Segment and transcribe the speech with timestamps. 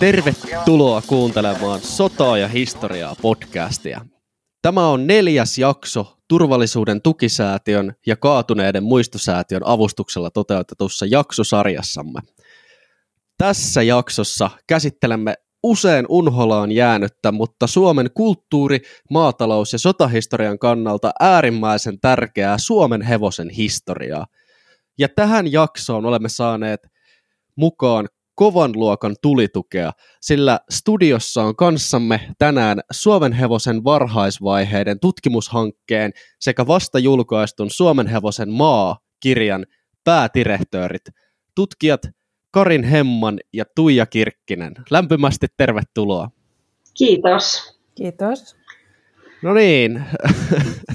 [0.00, 4.06] Tervetuloa kuuntelemaan Sotaa ja historiaa podcastia.
[4.62, 12.20] Tämä on neljäs jakso Turvallisuuden tukisäätiön ja kaatuneiden muistosäätiön avustuksella toteutetussa jaksosarjassamme.
[13.38, 18.80] Tässä jaksossa käsittelemme usein unholaan jäänyttä, mutta Suomen kulttuuri,
[19.10, 24.26] maatalous ja sotahistorian kannalta äärimmäisen tärkeää Suomen hevosen historiaa.
[24.98, 26.80] Ja tähän jaksoon olemme saaneet
[27.56, 36.98] mukaan kovan luokan tulitukea, sillä studiossa on kanssamme tänään Suomen hevosen varhaisvaiheiden tutkimushankkeen sekä vasta
[36.98, 39.66] julkaistun Suomen hevosen maa-kirjan
[40.04, 41.02] päätirehtöörit,
[41.54, 42.02] tutkijat
[42.50, 44.74] Karin Hemman ja Tuija Kirkkinen.
[44.90, 46.30] Lämpimästi tervetuloa.
[46.94, 47.76] Kiitos.
[47.94, 48.56] Kiitos.
[49.42, 50.04] No niin,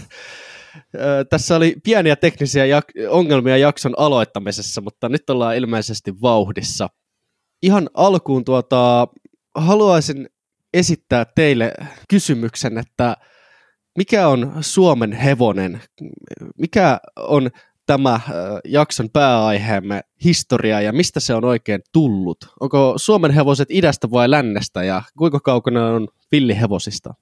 [1.30, 6.89] tässä oli pieniä teknisiä jak- ongelmia jakson aloittamisessa, mutta nyt ollaan ilmeisesti vauhdissa.
[7.62, 9.08] Ihan alkuun tuota,
[9.56, 10.30] haluaisin
[10.73, 11.73] esittää teille
[12.09, 13.17] kysymyksen, että
[13.98, 15.82] mikä on Suomen hevonen?
[16.58, 17.50] Mikä on
[17.86, 18.20] tämä
[18.66, 22.38] jakson pääaiheemme historia ja mistä se on oikein tullut?
[22.59, 27.14] Onko Suomen hevoset idästä vai lännestä ja kuinka kaukana on villihevosista?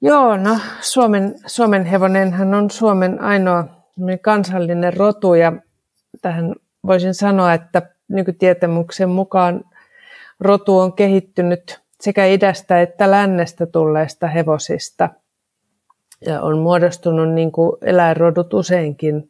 [0.00, 3.64] Joo, no Suomen, Suomen hevonenhan on Suomen ainoa
[4.22, 5.52] kansallinen rotu ja
[6.22, 6.54] tähän
[6.86, 9.64] voisin sanoa, että nykytietämyksen mukaan
[10.40, 15.08] rotu on kehittynyt sekä idästä että lännestä tulleista hevosista–
[16.26, 19.28] ja on muodostunut niin kuin eläinrodut useinkin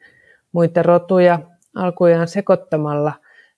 [0.52, 1.38] muita rotuja
[1.74, 3.12] alkujaan sekoittamalla.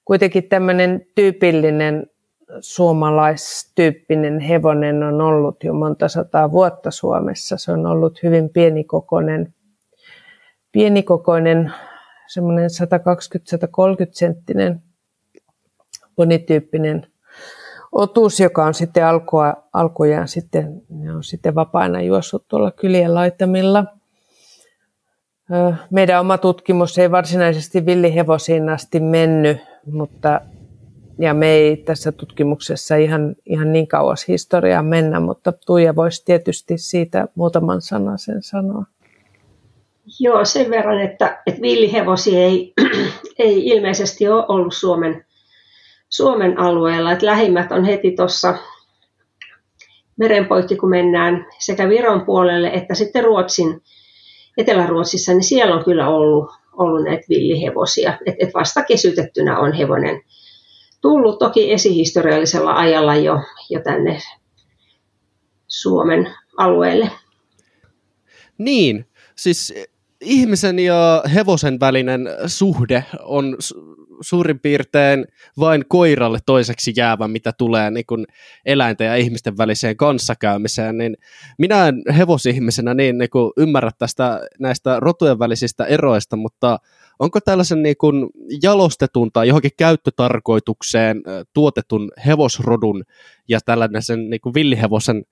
[0.05, 2.07] Kuitenkin tämmöinen tyypillinen
[2.61, 7.57] suomalaistyyppinen hevonen on ollut jo monta sataa vuotta Suomessa.
[7.57, 9.55] Se on ollut hyvin pienikokoinen,
[10.73, 11.73] pienikokoinen
[12.27, 12.71] semmoinen
[14.07, 14.83] 120-130 senttinen
[16.17, 17.07] bonityyppinen
[17.93, 23.85] otus, joka on sitten alkua, alkujaan sitten, ne on sitten vapaana juossut tuolla kylien laitamilla.
[25.91, 29.59] Meidän oma tutkimus ei varsinaisesti villihevosiin asti mennyt,
[29.93, 30.41] mutta
[31.19, 36.79] ja me ei tässä tutkimuksessa ihan, ihan niin kauas historiaa mennä, mutta Tuija voisi tietysti
[36.79, 38.85] siitä muutaman sanan sen sanoa.
[40.21, 42.73] Joo, sen verran, että, että villihevosia ei,
[43.39, 45.25] ei ilmeisesti ole ollut Suomen
[46.09, 47.13] Suomen alueella.
[47.13, 48.59] Että lähimmät on heti tuossa
[50.17, 53.83] merenpoikki, kun mennään sekä Viron puolelle että sitten Ruotsin,
[54.57, 58.19] Etelä-Ruotsissa, niin siellä on kyllä ollut, ollut näitä villihevosia.
[58.27, 60.23] Et, et vasta kesytettynä on hevonen
[61.01, 64.19] tullut toki esihistoriallisella ajalla jo, jo tänne
[65.67, 67.11] Suomen alueelle.
[68.59, 69.07] Niin,
[69.37, 69.75] siis
[70.25, 73.57] ihmisen ja hevosen välinen suhde on
[74.21, 75.25] suurin piirtein
[75.59, 78.27] vain koiralle toiseksi jäävä, mitä tulee niin kuin
[78.67, 81.17] eläinten ja ihmisten väliseen kanssakäymiseen, niin
[81.59, 86.79] minä en hevosihmisenä niin, niin kuin ymmärrä tästä näistä rotujen välisistä eroista, mutta
[87.19, 88.27] onko tällaisen niin kuin
[88.63, 93.05] jalostetun tai johonkin käyttötarkoitukseen tuotetun hevosrodun
[93.49, 95.25] ja tällaisen niin kuin villihevosen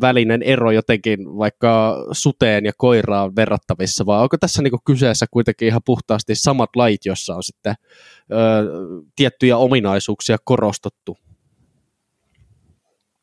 [0.00, 5.80] välinen ero jotenkin vaikka suteen ja koiraan verrattavissa, vai onko tässä niin kyseessä kuitenkin ihan
[5.84, 7.74] puhtaasti samat lait, jossa on sitten
[8.32, 8.36] ö,
[9.16, 11.16] tiettyjä ominaisuuksia korostettu?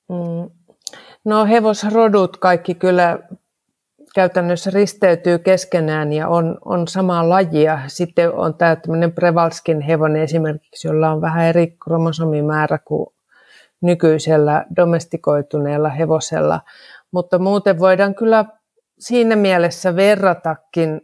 [0.10, 0.50] Mm.
[1.26, 3.20] No hevosrodut kaikki kyllä
[4.16, 7.80] käytännössä risteytyy keskenään ja on, on samaa lajia.
[7.88, 13.08] Sitten on tämä tämmöinen Prevalskin hevonen esimerkiksi, jolla on vähän eri kromosomimäärä kuin
[13.82, 16.62] nykyisellä domestikoituneella hevosella.
[17.12, 18.46] Mutta muuten voidaan kyllä
[19.00, 21.02] siinä mielessä verratakin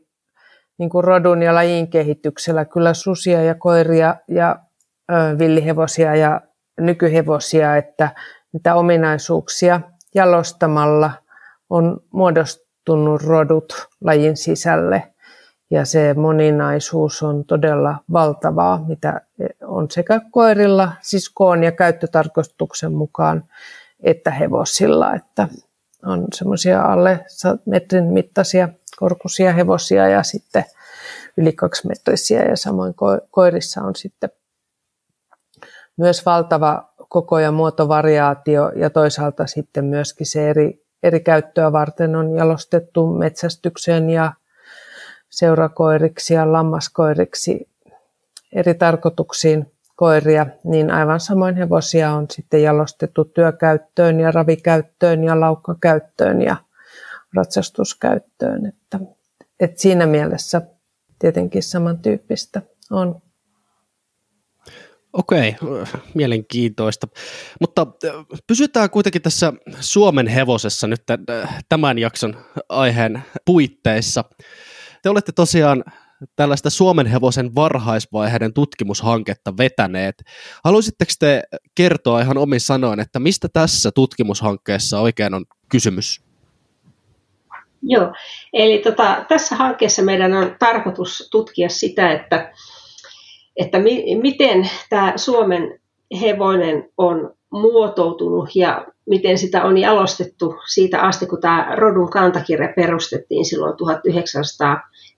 [0.78, 4.60] niin kuin rodun ja lajin kehityksellä kyllä susia ja koiria ja
[5.12, 6.42] ö, villihevosia ja
[6.80, 8.10] nykyhevosia, että
[8.54, 9.82] mitä ominaisuuksia
[10.16, 11.12] jalostamalla
[11.70, 15.13] on muodostunut rodut lajin sisälle
[15.74, 19.22] ja se moninaisuus on todella valtavaa, mitä
[19.62, 23.44] on sekä koirilla, siis koon ja käyttötarkoituksen mukaan,
[24.04, 25.48] että hevosilla, että
[26.06, 27.26] on semmoisia alle
[27.66, 30.66] metrin mittaisia korkuisia hevosia ja sitten
[31.38, 32.94] yli kaksi metrisiä ja samoin
[33.32, 34.30] koirissa on sitten
[35.98, 42.36] myös valtava koko- ja muotovariaatio ja toisaalta sitten myöskin se eri, eri käyttöä varten on
[42.36, 44.34] jalostettu metsästykseen ja
[45.34, 47.70] seurakoiriksi ja lammaskoiriksi
[48.52, 56.42] eri tarkoituksiin koiria, niin aivan samoin hevosia on sitten jalostettu työkäyttöön ja ravikäyttöön ja laukkakäyttöön
[56.42, 56.56] ja
[57.34, 58.66] ratsastuskäyttöön.
[58.66, 59.00] Että,
[59.60, 60.62] että siinä mielessä
[61.20, 63.22] tietenkin samantyyppistä on.
[65.14, 65.56] Okei,
[66.14, 67.08] mielenkiintoista.
[67.62, 67.88] Mutta
[68.48, 71.04] pysytään kuitenkin tässä Suomen hevosessa nyt
[71.70, 72.36] tämän jakson
[72.70, 74.24] aiheen puitteissa.
[75.04, 75.84] Te olette tosiaan
[76.36, 80.16] tällaista Suomen hevosen varhaisvaiheiden tutkimushanketta vetäneet.
[80.64, 81.44] Haluaisitteko te
[81.76, 86.22] kertoa ihan omin sanoin, että mistä tässä tutkimushankkeessa oikein on kysymys?
[87.82, 88.14] Joo,
[88.54, 92.54] eli tota, tässä hankkeessa meidän on tarkoitus tutkia sitä, että,
[93.56, 95.80] että mi, miten tämä Suomen
[96.22, 103.46] hevonen on muotoutunut ja miten sitä on jalostettu siitä asti, kun tämä rodun kantakirja perustettiin
[103.46, 103.78] silloin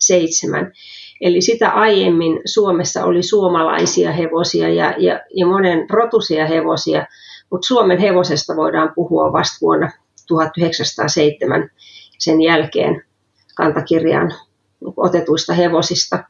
[0.08, 0.72] 1907.
[1.22, 7.06] Eli sitä aiemmin Suomessa oli suomalaisia hevosia ja, ja, ja monen rotusia hevosia,
[7.52, 9.92] mutta Suomen hevosesta voidaan puhua vasta vuonna
[10.28, 11.70] 1907
[12.20, 13.04] sen jälkeen
[13.56, 14.34] kantakirjaan
[14.98, 16.24] otetuista hevosista.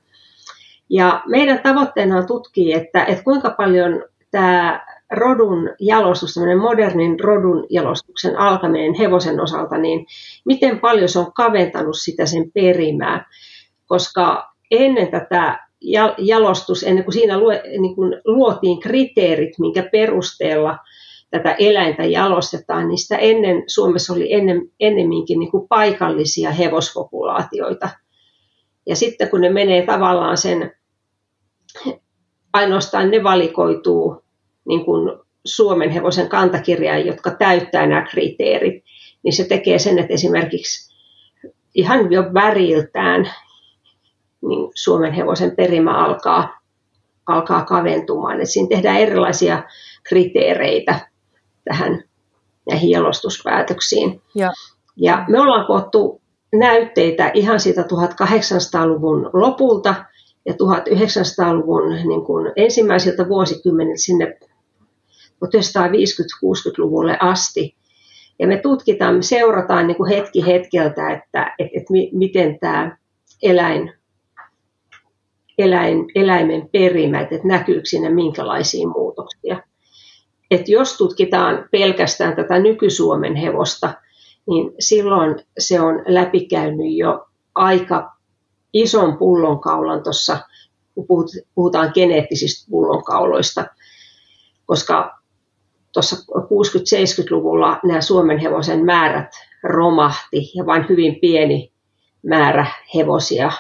[0.90, 8.38] Ja meidän tavoitteena on tutkia, että, että kuinka paljon tämä rodun jalostus, modernin rodun jalostuksen
[8.38, 10.06] alkaminen hevosen osalta, niin
[10.46, 13.26] miten paljon se on kaventanut sitä sen perimää,
[13.86, 15.60] koska ennen tätä
[16.18, 17.38] jalostus, ennen kuin siinä
[17.80, 20.78] niin kuin luotiin kriteerit, minkä perusteella
[21.30, 27.90] tätä eläintä jalostetaan, niin sitä ennen Suomessa oli ennen, ennemminkin niin kuin paikallisia hevospopulaatioita.
[28.86, 30.72] Ja sitten kun ne menee tavallaan sen,
[32.54, 34.24] ainoastaan ne valikoituu
[34.68, 38.84] niin kuin Suomen hevosen kantakirjaan, jotka täyttää nämä kriteerit,
[39.24, 40.96] niin se tekee sen, että esimerkiksi
[41.76, 43.30] ihan jo väriltään
[44.48, 46.60] niin Suomen hevosen perimä alkaa,
[47.26, 48.42] alkaa kaventumaan.
[48.42, 49.64] Et siinä tehdään erilaisia
[50.04, 51.10] kriteereitä
[51.66, 52.04] tähän
[52.70, 54.22] näihin jalostuspäätöksiin.
[54.36, 54.54] Ja.
[54.98, 56.22] ja me ollaan koottu
[56.54, 59.96] näytteitä ihan siitä 1800-luvun lopulta
[60.46, 64.38] ja 1900-luvun niin kuin ensimmäisiltä vuosikymmeniltä sinne
[65.46, 67.76] 1950-60-luvulle asti.
[68.40, 72.98] Ja me tutkitaan, me seurataan niin kuin hetki hetkeltä, että, että, että miten tämä
[73.44, 73.94] eläin,
[75.57, 79.62] eläin, eläimen perimä, että näkyykö sinne minkälaisia muutoksia.
[80.52, 83.94] Että jos tutkitaan pelkästään tätä nyky-Suomen hevosta,
[84.48, 87.25] niin silloin se on läpikäynyt jo
[87.56, 88.16] aika
[88.74, 90.38] ison pullonkaulan tuossa,
[90.96, 91.06] kun
[91.56, 93.66] puhutaan geneettisistä pullonkauloista,
[94.66, 95.19] koska
[95.94, 99.30] tuossa 60-70-luvulla nämä Suomen hevosen määrät
[99.63, 101.72] romahti ja vain hyvin pieni
[102.24, 102.66] määrä
[102.96, 103.51] hevosia,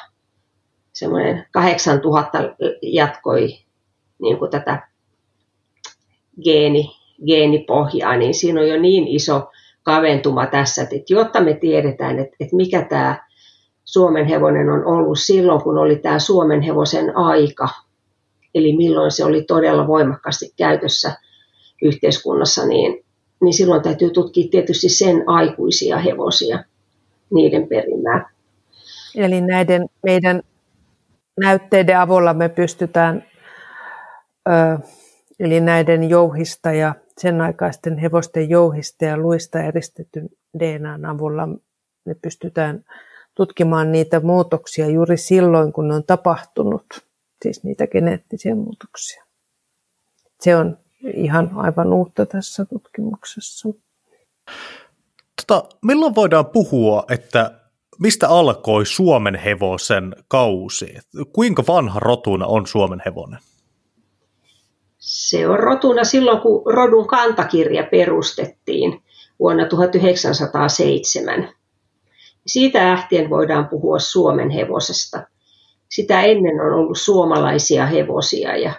[0.95, 3.57] semmoinen 8000 jatkoi
[4.21, 4.87] niin kuin tätä
[6.43, 6.91] geeni,
[7.25, 9.51] geenipohjaa, niin siinä on jo niin iso
[9.83, 13.25] kaventuma tässä, että jotta me tiedetään, että, että mikä tämä
[13.85, 17.69] Suomen hevonen on ollut silloin, kun oli tämä Suomen hevosen aika,
[18.55, 21.17] eli milloin se oli todella voimakkaasti käytössä
[21.81, 23.05] yhteiskunnassa, niin,
[23.41, 26.63] niin silloin täytyy tutkia tietysti sen aikuisia hevosia,
[27.33, 28.31] niiden perimää.
[29.15, 30.41] Eli näiden meidän
[31.39, 33.25] näytteiden avulla me pystytään,
[35.39, 41.47] eli näiden jouhista ja sen aikaisten hevosten jouhista ja luista eristetyn DNAn avulla
[42.05, 42.85] me pystytään
[43.35, 46.85] tutkimaan niitä muutoksia juuri silloin, kun ne on tapahtunut,
[47.41, 49.23] siis niitä geneettisiä muutoksia.
[50.41, 50.77] Se on
[51.13, 53.69] ihan aivan uutta tässä tutkimuksessa.
[55.47, 57.51] Tota, milloin voidaan puhua, että
[57.99, 60.97] mistä alkoi Suomen hevosen kausi?
[61.33, 63.39] Kuinka vanha rotuna on Suomen hevonen?
[64.97, 69.03] Se on rotuna silloin, kun rodun kantakirja perustettiin
[69.39, 71.49] vuonna 1907.
[72.47, 75.27] Siitä lähtien voidaan puhua Suomen hevosesta.
[75.89, 78.73] Sitä ennen on ollut suomalaisia hevosia ja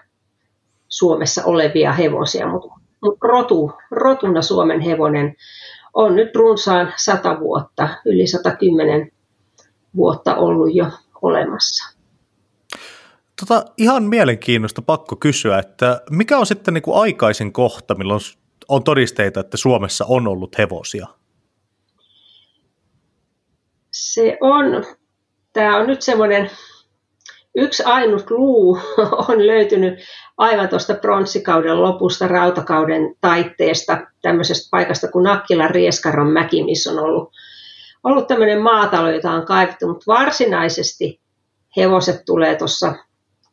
[0.89, 2.69] Suomessa olevia hevosia, mutta
[3.03, 5.37] mut rotu, rotuna Suomen hevonen
[5.97, 9.11] on nyt runsaan 100 vuotta, yli 110
[9.97, 10.87] vuotta ollut jo
[11.23, 11.97] olemassa.
[13.41, 18.21] Tota, ihan mielenkiinnosta pakko kysyä, että mikä on sitten niin kuin aikaisin kohta, milloin
[18.69, 21.07] on todisteita, että Suomessa on ollut hevosia?
[23.91, 24.85] Se on,
[25.53, 26.51] tämä on nyt semmoinen
[27.57, 28.79] yksi ainut luu
[29.29, 29.99] on löytynyt
[30.39, 37.33] aivan tuosta pronssikauden lopusta, rautakauden taitteesta, tämmöisestä paikasta kuin Nakkilan Rieskaron mäki, missä on ollut,
[38.05, 41.21] ollut tämmöinen maatalo, jota on kaivettu, mutta varsinaisesti
[41.77, 42.95] hevoset tulee tuossa,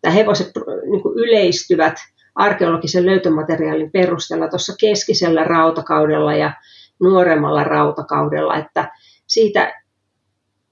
[0.01, 0.51] tai hevoset
[0.91, 1.93] niin yleistyvät
[2.35, 6.53] arkeologisen löytömateriaalin perusteella tuossa keskisellä rautakaudella ja
[6.99, 8.91] nuoremmalla rautakaudella, että
[9.27, 9.82] siitä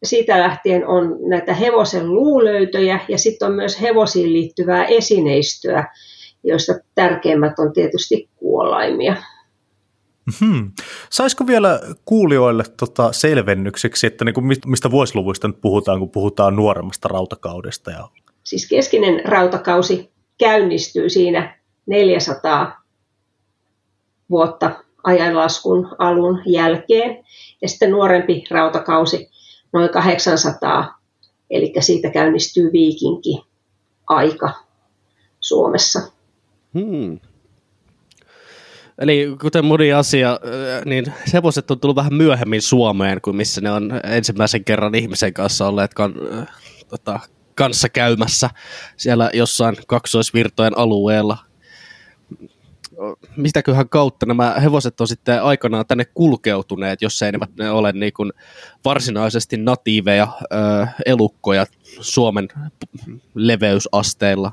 [0.03, 5.93] siitä lähtien on näitä hevosen luulöytöjä ja sitten on myös hevosiin liittyvää esineistöä,
[6.43, 9.15] joista tärkeimmät on tietysti kuolaimia.
[10.39, 10.71] Hmm.
[11.09, 17.07] Saisiko vielä kuulijoille tota selvennykseksi, että niin kuin mistä vuosiluvuista nyt puhutaan, kun puhutaan nuoremmasta
[17.07, 17.91] rautakaudesta?
[17.91, 18.09] Ja...
[18.43, 22.81] Siis keskinen rautakausi käynnistyy siinä 400
[24.29, 24.71] vuotta
[25.03, 27.23] ajanlaskun alun jälkeen
[27.61, 29.30] ja sitten nuorempi rautakausi
[29.73, 30.99] noin 800,
[31.49, 33.43] eli siitä käynnistyy viikinki
[34.07, 34.53] aika
[35.39, 35.99] Suomessa.
[36.73, 37.19] Hmm.
[38.97, 43.71] Eli kuten moni asia, äh, niin hevoset on tullut vähän myöhemmin Suomeen kuin missä ne
[43.71, 46.47] on ensimmäisen kerran ihmisen kanssa olleet kan, äh,
[46.89, 47.19] tota,
[47.55, 48.49] kanssa käymässä
[48.97, 51.37] siellä jossain kaksoisvirtojen alueella.
[53.37, 58.31] Mistäköhän kautta nämä hevoset on sitten aikanaan tänne kulkeutuneet, jos eivät ne ole niin kuin
[58.85, 61.65] varsinaisesti natiiveja ö, elukkoja
[61.99, 62.47] Suomen
[63.35, 64.51] leveysasteilla?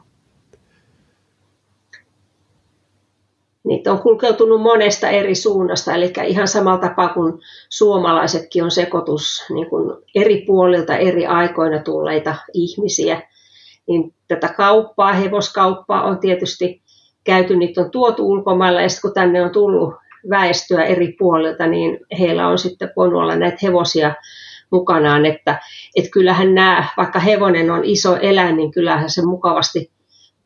[3.69, 7.33] niitä on kulkeutunut monesta eri suunnasta, eli ihan samalla tapaa kuin
[7.69, 13.23] suomalaisetkin on sekoitus niin kuin eri puolilta eri aikoina tulleita ihmisiä,
[13.89, 16.83] niin tätä kauppaa, hevoskauppaa on tietysti
[17.29, 19.95] käyty, niitä on tuotu ulkomailla, ja sitten kun tänne on tullut
[20.31, 24.15] väestöä eri puolilta, niin heillä on sitten voinut olla näitä hevosia
[24.71, 25.61] mukanaan, että,
[25.97, 29.91] että kyllähän nämä, vaikka hevonen on iso eläin, niin kyllähän se mukavasti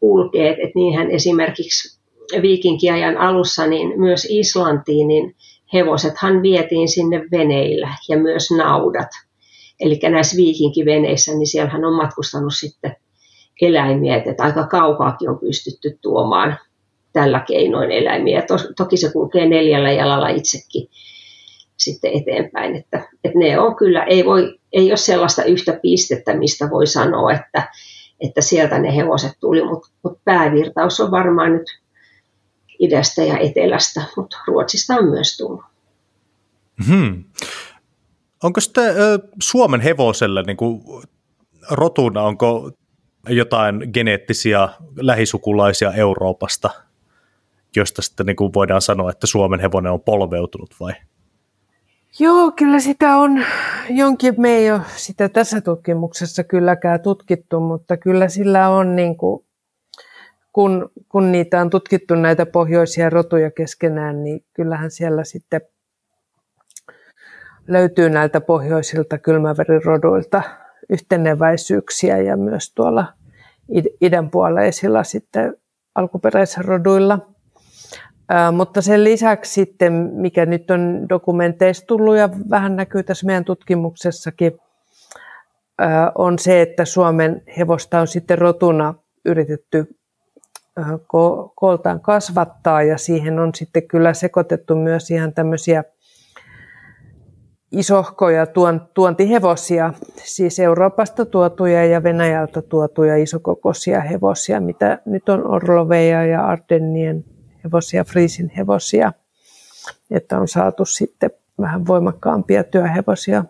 [0.00, 2.00] kulkee, että niinhän esimerkiksi
[2.42, 5.36] viikinkiajan alussa niin myös Islantiin, niin
[5.72, 9.08] hevosethan vietiin sinne veneillä ja myös naudat.
[9.80, 12.96] Eli näissä viikinkiveneissä, niin siellähän on matkustanut sitten
[13.62, 16.58] eläimiä, että aika kaukaakin on pystytty tuomaan
[17.12, 18.42] tällä keinoin eläimiä.
[18.76, 20.88] Toki se kulkee neljällä jalalla itsekin
[21.76, 22.76] sitten eteenpäin.
[22.76, 27.32] Että, että ne on kyllä, ei, voi, ei ole sellaista yhtä pistettä, mistä voi sanoa,
[27.32, 27.72] että,
[28.20, 31.80] että sieltä ne hevoset tuli, mutta, mutta päävirtaus on varmaan nyt
[32.78, 35.64] idästä ja etelästä, mutta Ruotsista on myös tullut.
[36.88, 37.24] Hmm.
[38.42, 38.94] Onko sitten
[39.42, 40.82] Suomen hevoselle niin kuin
[41.70, 42.70] rotuna, onko
[43.28, 46.70] jotain geneettisiä lähisukulaisia Euroopasta,
[47.76, 50.92] josta sitten niin kuin voidaan sanoa, että Suomen hevonen on polveutunut vai?
[52.18, 53.44] Joo, kyllä sitä on
[53.90, 59.44] jonkin, me ei ole sitä tässä tutkimuksessa kylläkään tutkittu, mutta kyllä sillä on niin kuin
[60.52, 65.60] kun, kun niitä on tutkittu näitä pohjoisia rotuja keskenään, niin kyllähän siellä sitten
[67.68, 70.42] löytyy näiltä pohjoisilta kylmäveriroduilta
[70.90, 73.06] yhteneväisyyksiä ja myös tuolla
[74.00, 75.56] idän puoleisilla sitten
[75.94, 77.31] alkuperäisroduilla.
[78.28, 83.44] Ää, mutta sen lisäksi sitten, mikä nyt on dokumenteissa tullut ja vähän näkyy tässä meidän
[83.44, 84.52] tutkimuksessakin,
[85.78, 89.86] ää, on se, että Suomen hevosta on sitten rotuna yritetty
[90.80, 92.82] ko- kooltaan kasvattaa.
[92.82, 95.84] Ja siihen on sitten kyllä sekoitettu myös ihan tämmöisiä
[97.72, 106.26] isohkoja tuon, tuontihevosia, siis Euroopasta tuotuja ja Venäjältä tuotuja isokokoisia hevosia, mitä nyt on Orloveja
[106.26, 107.24] ja Ardennien
[107.64, 109.12] hevosia, Friisin hevosia,
[110.10, 113.44] että on saatu sitten vähän voimakkaampia työhevosia,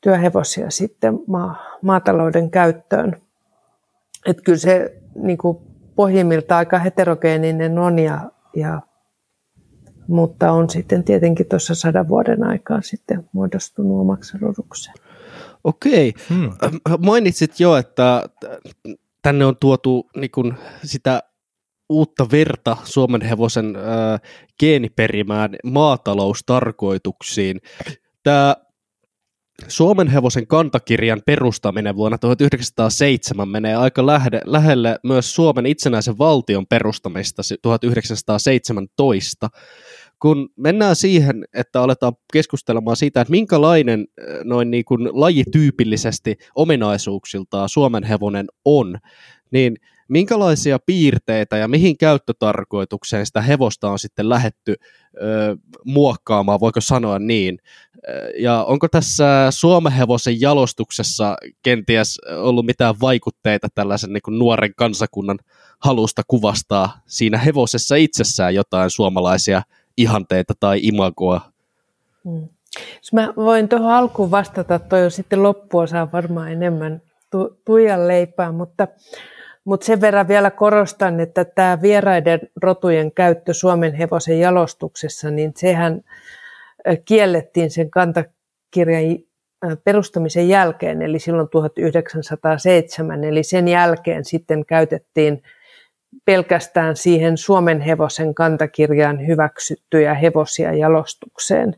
[0.00, 3.22] työhevosia sitten maa, maatalouden käyttöön.
[4.26, 5.58] Että kyllä se niin kuin
[5.96, 8.82] pohjimmilta aika heterogeeninen on, ja, ja,
[10.08, 14.96] mutta on sitten tietenkin tuossa sadan vuoden aikaan sitten muodostunut omaksi rodukseen.
[15.64, 16.14] Okei.
[16.28, 16.50] Hmm.
[16.98, 18.22] Mainitsit jo, että
[19.22, 21.22] tänne on tuotu niin kuin sitä
[21.88, 24.20] uutta verta Suomen hevosen äh,
[24.60, 27.60] geeniperimään maataloustarkoituksiin.
[28.22, 28.56] Tämä
[29.68, 37.42] Suomen hevosen kantakirjan perustaminen vuonna 1907 menee aika lähde, lähelle myös Suomen itsenäisen valtion perustamista
[37.62, 39.48] 1917.
[40.22, 44.06] Kun mennään siihen, että aletaan keskustelemaan siitä, että minkälainen
[44.44, 48.98] noin niin kuin lajityypillisesti ominaisuuksiltaan Suomen hevonen on,
[49.50, 49.76] niin
[50.08, 54.74] minkälaisia piirteitä ja mihin käyttötarkoitukseen sitä hevosta on sitten lähetty
[55.22, 57.58] ö, muokkaamaan, voiko sanoa niin?
[58.38, 65.38] Ja onko tässä Suomen hevosen jalostuksessa kenties ollut mitään vaikutteita tällaisen niin nuoren kansakunnan
[65.78, 69.62] halusta kuvastaa siinä hevosessa itsessään jotain suomalaisia
[69.96, 71.40] ihanteita tai imagoa?
[72.24, 72.48] Hmm.
[72.96, 78.52] Jos mä voin tuohon alkuun vastata, toi on sitten loppuosa varmaan enemmän tu- Tuijan leipää,
[78.52, 78.88] mutta
[79.66, 86.00] mutta sen verran vielä korostan, että tämä vieraiden rotujen käyttö Suomen hevosen jalostuksessa, niin sehän
[87.04, 89.18] kiellettiin sen kantakirjan
[89.84, 95.42] perustamisen jälkeen, eli silloin 1907, eli sen jälkeen sitten käytettiin
[96.24, 101.76] pelkästään siihen Suomen hevosen kantakirjaan hyväksyttyjä hevosia jalostukseen.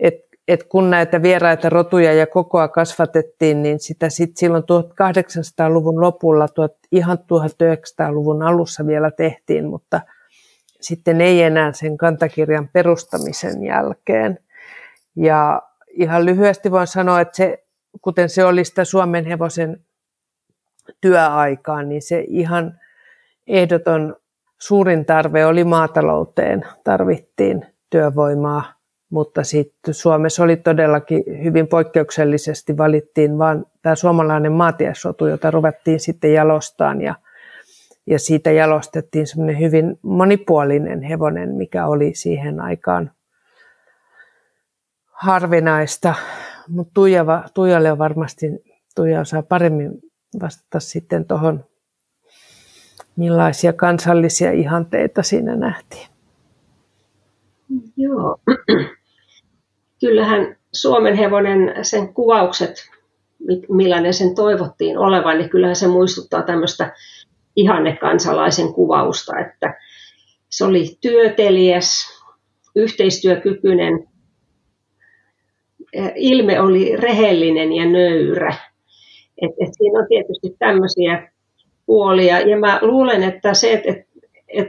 [0.00, 6.48] Et, et kun näitä vieraita rotuja ja kokoa kasvatettiin, niin sitä sit silloin 1800-luvun lopulla,
[6.48, 10.00] tuot, ihan 1900-luvun alussa vielä tehtiin, mutta
[10.80, 14.38] sitten ei enää sen kantakirjan perustamisen jälkeen.
[15.16, 17.64] Ja ihan lyhyesti voin sanoa, että se,
[18.00, 19.84] kuten se oli sitä Suomen hevosen
[21.00, 22.80] työaikaa, niin se ihan
[23.46, 24.16] ehdoton
[24.58, 26.66] suurin tarve oli maatalouteen.
[26.84, 28.77] Tarvittiin työvoimaa,
[29.10, 36.32] mutta sitten Suomessa oli todellakin hyvin poikkeuksellisesti valittiin vain tämä suomalainen maatiesrotu, jota ruvettiin sitten
[36.32, 37.14] jalostaan ja,
[38.06, 43.10] ja siitä jalostettiin semmoinen hyvin monipuolinen hevonen, mikä oli siihen aikaan
[45.12, 46.14] harvinaista,
[46.68, 47.24] mutta Tuija,
[47.54, 48.46] Tuijalle on varmasti,
[48.94, 49.98] Tuija osaa paremmin
[50.42, 51.64] vastata sitten tuohon,
[53.16, 56.08] millaisia kansallisia ihanteita siinä nähtiin.
[57.96, 58.38] Joo.
[60.00, 62.90] Kyllähän Suomen hevonen, sen kuvaukset,
[63.68, 66.92] millainen sen toivottiin olevan, niin kyllähän se muistuttaa tämmöistä
[67.56, 69.74] ihannekansalaisen kuvausta, että
[70.48, 72.18] se oli työteliäs,
[72.76, 74.08] yhteistyökykyinen,
[76.14, 78.54] ilme oli rehellinen ja nöyrä.
[79.42, 81.32] Et, et siinä on tietysti tämmöisiä
[81.86, 82.40] puolia.
[82.40, 84.06] Ja mä luulen, että se, että et,
[84.48, 84.68] et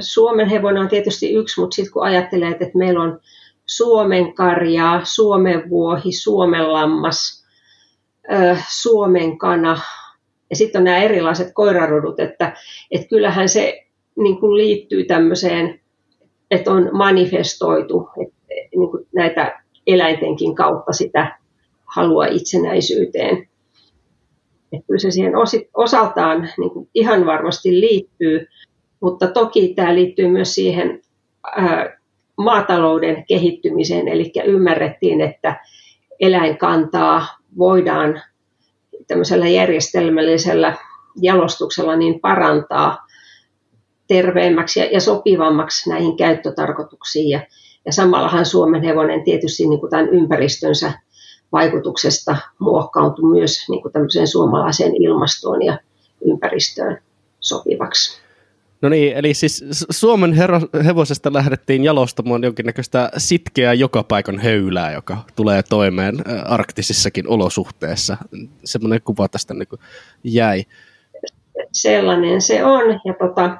[0.00, 3.20] Suomen hevonen on tietysti yksi, mutta sitten kun ajattelee, että et meillä on
[3.66, 7.46] Suomen karjaa, Suomen vuohi, Suomen lammas,
[8.68, 9.80] Suomen kana
[10.50, 12.56] ja sitten on nämä erilaiset koirarodut, että
[12.90, 15.80] et kyllähän se niin kuin liittyy tämmöiseen,
[16.50, 18.36] että on manifestoitu että
[18.76, 21.38] niin kuin näitä eläintenkin kautta sitä
[21.84, 23.48] halua itsenäisyyteen.
[24.72, 25.32] Että kyllä se siihen
[25.74, 28.46] osaltaan niin kuin ihan varmasti liittyy,
[29.00, 31.02] mutta toki tämä liittyy myös siihen
[31.56, 31.95] ää,
[32.36, 35.60] maatalouden kehittymiseen, eli ymmärrettiin, että
[36.20, 37.26] eläinkantaa
[37.58, 38.22] voidaan
[39.06, 40.74] tämmöisellä järjestelmällisellä
[41.20, 43.06] jalostuksella niin parantaa
[44.08, 47.28] terveemmäksi ja, sopivammaksi näihin käyttötarkoituksiin.
[47.28, 47.40] Ja,
[47.86, 50.92] ja samallahan Suomen hevonen tietysti niin kuin tämän ympäristönsä
[51.52, 55.78] vaikutuksesta muokkautui myös niin kuin tämmöiseen suomalaiseen ilmastoon ja
[56.24, 56.98] ympäristöön
[57.40, 58.25] sopivaksi.
[58.82, 65.16] No niin, eli siis Suomen hero- hevosesta lähdettiin jalostamaan jonkinnäköistä sitkeää joka paikan höylää, joka
[65.36, 68.16] tulee toimeen arktisissakin olosuhteissa.
[68.64, 69.68] Semmoinen kuva tästä niin
[70.24, 70.64] jäi.
[71.72, 73.56] Sellainen se on, ja tota,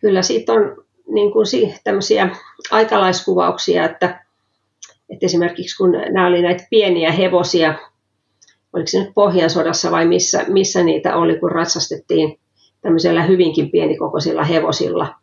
[0.00, 1.46] kyllä siitä on niin kuin
[1.84, 2.36] tämmöisiä
[2.70, 4.24] aikalaiskuvauksia, että,
[5.10, 7.74] että esimerkiksi kun nämä oli näitä pieniä hevosia,
[8.72, 12.38] oliko se nyt Pohjansodassa vai missä, missä niitä oli, kun ratsastettiin
[12.82, 15.14] tämmöisellä hyvinkin pienikokoisilla hevosilla.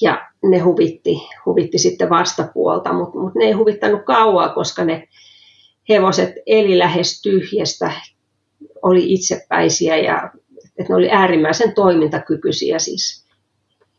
[0.00, 5.08] Ja ne huvitti, huvitti sitten vastapuolta, mutta mut ne ei huvittanut kauaa, koska ne
[5.88, 7.90] hevoset eli lähes tyhjästä,
[8.82, 10.30] oli itsepäisiä ja
[10.78, 13.24] että ne oli äärimmäisen toimintakykyisiä siis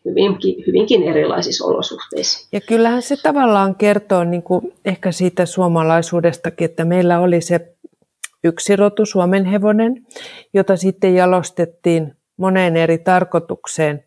[0.06, 2.48] hyvinkin, hyvinkin erilaisissa olosuhteissa.
[2.52, 7.75] Ja kyllähän se tavallaan kertoo niin kuin ehkä siitä suomalaisuudestakin, että meillä oli se
[8.46, 10.06] yksi rotu Suomen hevonen,
[10.54, 14.04] jota sitten jalostettiin moneen eri tarkoitukseen.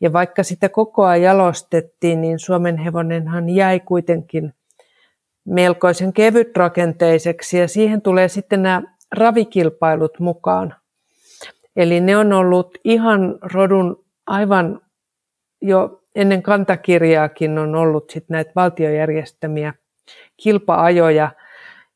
[0.00, 4.54] Ja vaikka sitä kokoa jalostettiin, niin Suomen hevonenhan jäi kuitenkin
[5.44, 10.74] melkoisen kevytrakenteiseksi ja siihen tulee sitten nämä ravikilpailut mukaan.
[11.76, 14.80] Eli ne on ollut ihan rodun aivan
[15.62, 19.74] jo ennen kantakirjaakin on ollut sit näitä valtiojärjestämiä
[20.36, 21.30] kilpaajoja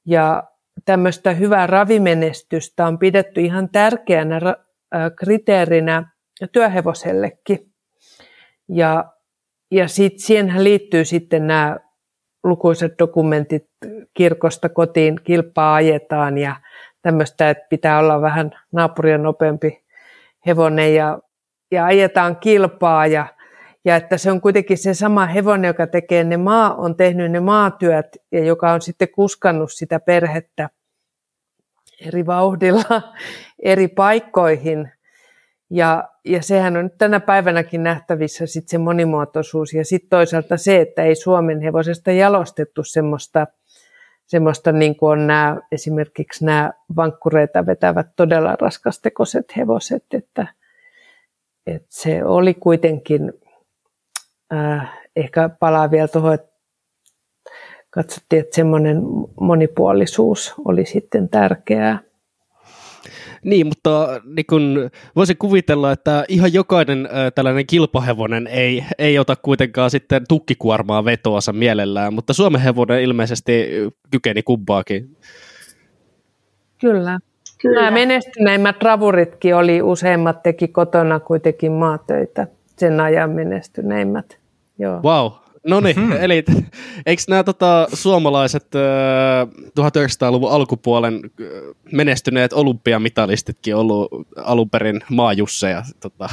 [0.06, 0.42] ja
[0.84, 4.40] tämmöistä hyvää ravimenestystä on pidetty ihan tärkeänä
[5.16, 6.12] kriteerinä
[6.52, 7.58] työhevosellekin.
[8.68, 9.04] Ja,
[9.70, 11.76] ja sit, siihenhän liittyy sitten nämä
[12.44, 13.64] lukuisat dokumentit
[14.14, 16.56] kirkosta kotiin, kilpaa ajetaan ja
[17.02, 19.84] tämmöistä, että pitää olla vähän naapuria nopeampi
[20.46, 21.18] hevonen ja,
[21.72, 23.26] ja ajetaan kilpaa ja
[23.84, 27.40] ja että se on kuitenkin se sama hevonen, joka tekee ne maa, on tehnyt ne
[27.40, 30.70] maatyöt ja joka on sitten kuskannut sitä perhettä
[32.06, 33.02] eri vauhdilla
[33.62, 34.90] eri paikkoihin.
[35.70, 40.80] Ja, ja sehän on nyt tänä päivänäkin nähtävissä sit se monimuotoisuus ja sitten toisaalta se,
[40.80, 43.46] että ei Suomen hevosesta jalostettu semmoista,
[44.26, 50.46] semmoista niin kuin on nämä, esimerkiksi nämä vankkureita vetävät todella raskastekoiset hevoset, että,
[51.66, 53.32] että se oli kuitenkin
[54.54, 56.54] äh, ehkä palaa vielä tuohon, että
[57.90, 59.02] katsottiin, että semmoinen
[59.40, 61.98] monipuolisuus oli sitten tärkeää.
[63.44, 69.36] Niin, mutta niin kun, voisin kuvitella, että ihan jokainen äh, tällainen kilpahevonen ei, ei ota
[69.36, 73.68] kuitenkaan sitten tukkikuormaa vetoansa mielellään, mutta Suomen hevonen ilmeisesti
[74.10, 75.16] kykeni kumpaakin.
[76.80, 77.18] Kyllä.
[77.62, 77.80] Kyllä.
[77.80, 82.46] Nämä menestyneimmät ravuritkin oli useimmat teki kotona kuitenkin maatöitä,
[82.78, 84.38] sen ajan menestyneimmät.
[84.78, 85.00] Joo.
[85.02, 85.32] Wow,
[85.66, 86.12] No niin, hmm.
[86.12, 86.44] eli
[87.06, 89.48] eikö nämä tota, suomalaiset äh,
[89.80, 91.20] 1900-luvun alkupuolen
[91.92, 95.82] menestyneet olympiamitalistitkin ollut alun perin maajusseja?
[96.00, 96.28] Tota?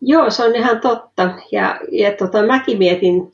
[0.00, 1.34] Joo, se on ihan totta.
[1.52, 3.32] Ja, ja tota, mäkin mietin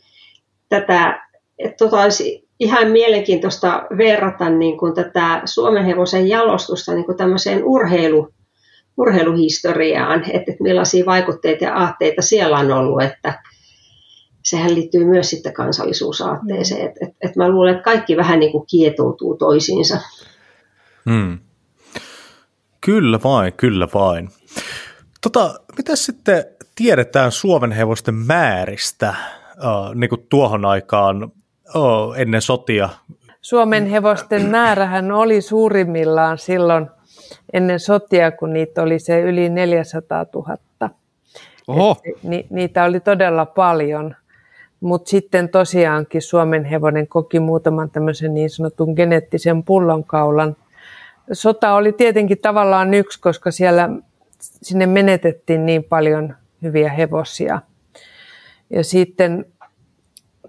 [0.69, 7.17] tätä, että tota olisi ihan mielenkiintoista verrata niin kuin tätä Suomen hevosen jalostusta niin kuin
[7.17, 8.29] tämmöiseen urheilu,
[8.97, 13.43] urheiluhistoriaan, että, että millaisia vaikutteita ja aatteita siellä on ollut, että
[14.43, 16.87] sehän liittyy myös sitten kansallisuusaatteeseen.
[16.87, 20.01] Et, et, et mä luulen, että kaikki vähän niin kuin kietoutuu toisiinsa.
[21.11, 21.39] Hmm.
[22.81, 24.29] Kyllä vain, kyllä vain.
[25.21, 29.15] Tota, mitä sitten tiedetään Suomen hevosten määristä
[29.57, 31.25] uh, niin kuin tuohon aikaan
[31.75, 32.89] uh, ennen sotia?
[33.41, 36.91] Suomen hevosten määrähän oli suurimmillaan silloin
[37.53, 40.57] ennen sotia, kun niitä oli se yli 400 000.
[41.69, 41.97] Oho.
[42.05, 44.17] Et, ni, niitä oli todella paljon.
[44.81, 50.57] Mutta sitten tosiaankin Suomen hevonen koki muutaman tämmöisen niin sanotun geneettisen pullonkaulan.
[51.33, 53.89] Sota oli tietenkin tavallaan yksi, koska siellä
[54.41, 57.61] sinne menetettiin niin paljon hyviä hevosia.
[58.71, 59.45] Ja sitten,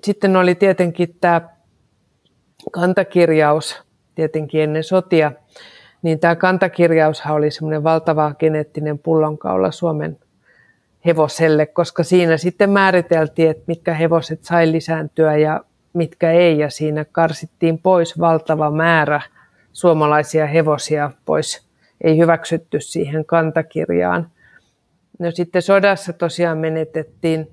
[0.04, 1.42] sitten oli tietenkin tämä
[2.72, 3.84] kantakirjaus,
[4.16, 5.32] tietenkin ennen sotia,
[6.02, 10.18] niin tämä kantakirjaushan oli semmoinen valtava geneettinen pullonkaula Suomen
[11.06, 17.06] hevoselle, koska siinä sitten määriteltiin, että mitkä hevoset sai lisääntyä ja mitkä ei, ja siinä
[17.12, 19.22] karsittiin pois valtava määrä
[19.74, 21.68] suomalaisia hevosia pois,
[22.02, 24.28] ei hyväksytty siihen kantakirjaan.
[25.20, 27.52] No sitten sodassa tosiaan menetettiin,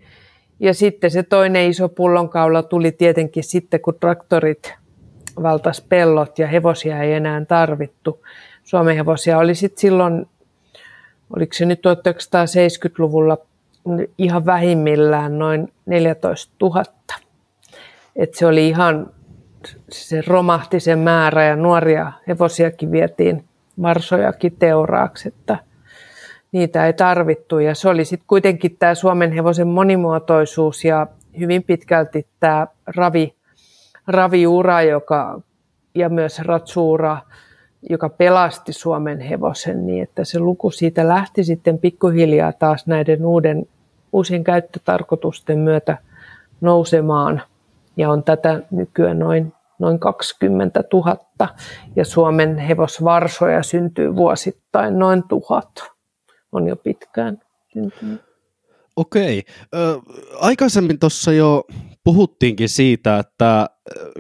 [0.61, 4.75] ja sitten se toinen iso pullonkaula tuli tietenkin sitten, kun traktorit
[5.43, 8.27] valtas pellot ja hevosia ei enää tarvittu.
[8.65, 10.27] Suomen hevosia oli sitten silloin
[11.37, 13.39] oliko se nyt 1970-luvulla
[14.19, 16.85] ihan vähimmillään noin 14 000.
[18.17, 19.11] Et se oli ihan,
[19.91, 23.45] se romahti se määrä ja nuoria hevosiakin vietiin
[23.83, 25.59] varsojakin teuraaksi, että
[26.53, 27.59] niitä ei tarvittu.
[27.59, 31.07] Ja se oli sitten kuitenkin tämä Suomen hevosen monimuotoisuus ja
[31.39, 33.35] hyvin pitkälti tämä ravi,
[34.09, 35.41] raviura joka,
[35.95, 37.19] ja myös ratsuura,
[37.91, 43.67] joka pelasti Suomen hevosen niin, että se luku siitä lähti sitten pikkuhiljaa taas näiden uuden,
[44.13, 45.99] uusien käyttötarkoitusten myötä
[46.61, 47.43] nousemaan
[47.97, 51.17] ja on tätä nykyään noin, noin 20 000
[51.97, 55.71] ja Suomen hevosvarsoja syntyy vuosittain noin tuhat.
[56.53, 57.39] On jo pitkään
[57.73, 58.21] syntynyt.
[58.97, 59.43] Okei.
[59.75, 60.01] Ö,
[60.41, 61.65] aikaisemmin tuossa jo
[62.09, 63.67] puhuttiinkin siitä, että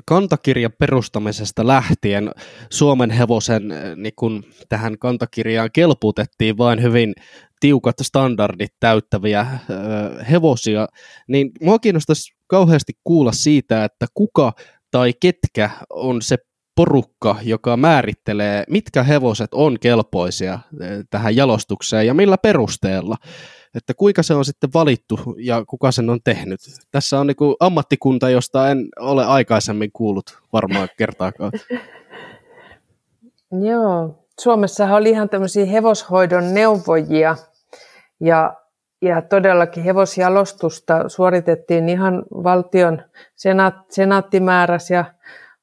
[0.06, 2.30] kantakirjan perustamisesta lähtien
[2.70, 3.62] Suomen hevosen
[3.96, 7.14] niin kun tähän kantakirjaan kelpuutettiin vain hyvin
[7.60, 10.86] tiukat standardit täyttäviä ö, hevosia,
[11.28, 14.52] niin mua kiinnostaisi kauheasti kuulla siitä, että kuka
[14.90, 16.36] tai ketkä on se
[16.76, 20.58] porukka, joka määrittelee, mitkä hevoset on kelpoisia
[21.10, 23.16] tähän jalostukseen ja millä perusteella
[23.78, 26.60] että kuinka se on sitten valittu ja kuka sen on tehnyt.
[26.90, 31.52] Tässä on niin ammattikunta, josta en ole aikaisemmin kuullut varmaan kertaakaan.
[33.70, 37.36] Joo, Suomessa oli ihan tämmöisiä hevoshoidon neuvojia
[38.20, 38.54] ja,
[39.02, 43.02] ja todellakin hevosjalostusta suoritettiin ihan valtion
[43.36, 45.04] senaat, senaattimääräs ja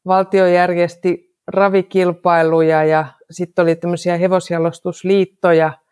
[0.05, 5.73] valtio järjesti ravikilpailuja ja sitten oli tämmöisiä hevosjalostusliittoja–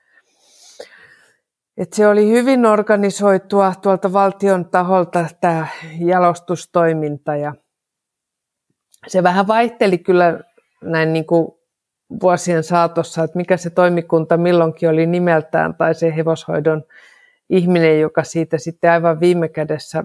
[1.77, 5.67] et se oli hyvin organisoitua tuolta valtion taholta tämä
[5.99, 7.53] jalostustoiminta ja
[9.07, 10.39] se vähän vaihteli kyllä
[10.83, 11.47] näin niin kuin
[12.21, 16.83] vuosien saatossa, että mikä se toimikunta milloinkin oli nimeltään tai se hevoshoidon
[17.49, 20.03] ihminen, joka siitä sitten aivan viime kädessä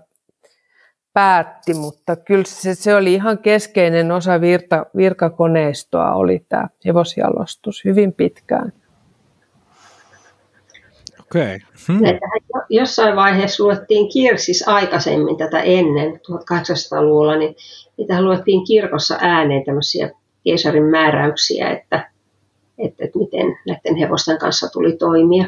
[1.12, 8.12] päätti, mutta kyllä se, se oli ihan keskeinen osa virta, virkakoneistoa oli tämä hevosjalostus hyvin
[8.12, 8.72] pitkään.
[11.30, 11.58] Okay.
[11.88, 12.00] Hmm.
[12.70, 17.56] Jossain vaiheessa luettiin kirsis aikaisemmin tätä ennen, 1800-luvulla, niin
[17.96, 20.10] niitä luettiin kirkossa ääneen tämmöisiä
[20.44, 22.10] keisarin määräyksiä, että,
[22.78, 25.44] että, että miten näiden hevosten kanssa tuli toimia.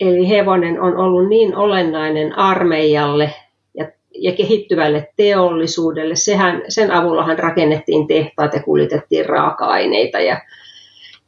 [0.00, 3.34] Eli hevonen on ollut niin olennainen armeijalle
[3.74, 6.16] ja ja kehittyvälle teollisuudelle.
[6.16, 10.40] Sehän, sen avullahan rakennettiin tehtaat ja kuljetettiin raaka-aineita ja,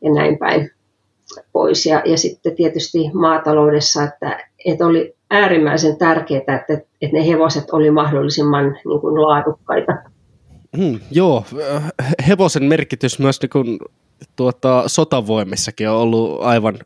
[0.03, 0.71] ja näin päin
[1.53, 1.87] pois.
[1.87, 7.91] Ja, ja sitten tietysti maataloudessa, että, että oli äärimmäisen tärkeää, että, että ne hevoset oli
[7.91, 9.93] mahdollisimman niin kuin laadukkaita.
[10.77, 11.45] Hmm, joo,
[12.29, 13.79] hevosen merkitys myös niin kuin,
[14.37, 16.79] tuota, sotavoimissakin on ollut aivan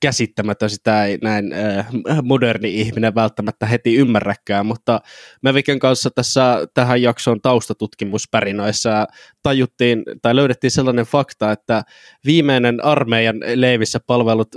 [0.00, 1.86] käsittämätön, sitä ei näin äh,
[2.22, 5.00] moderni ihminen välttämättä heti ymmärräkään, mutta
[5.42, 9.06] me Viken kanssa tässä tähän jaksoon taustatutkimuspärinoissa
[9.42, 11.82] tajuttiin tai löydettiin sellainen fakta, että
[12.24, 14.56] viimeinen armeijan leivissä palvelut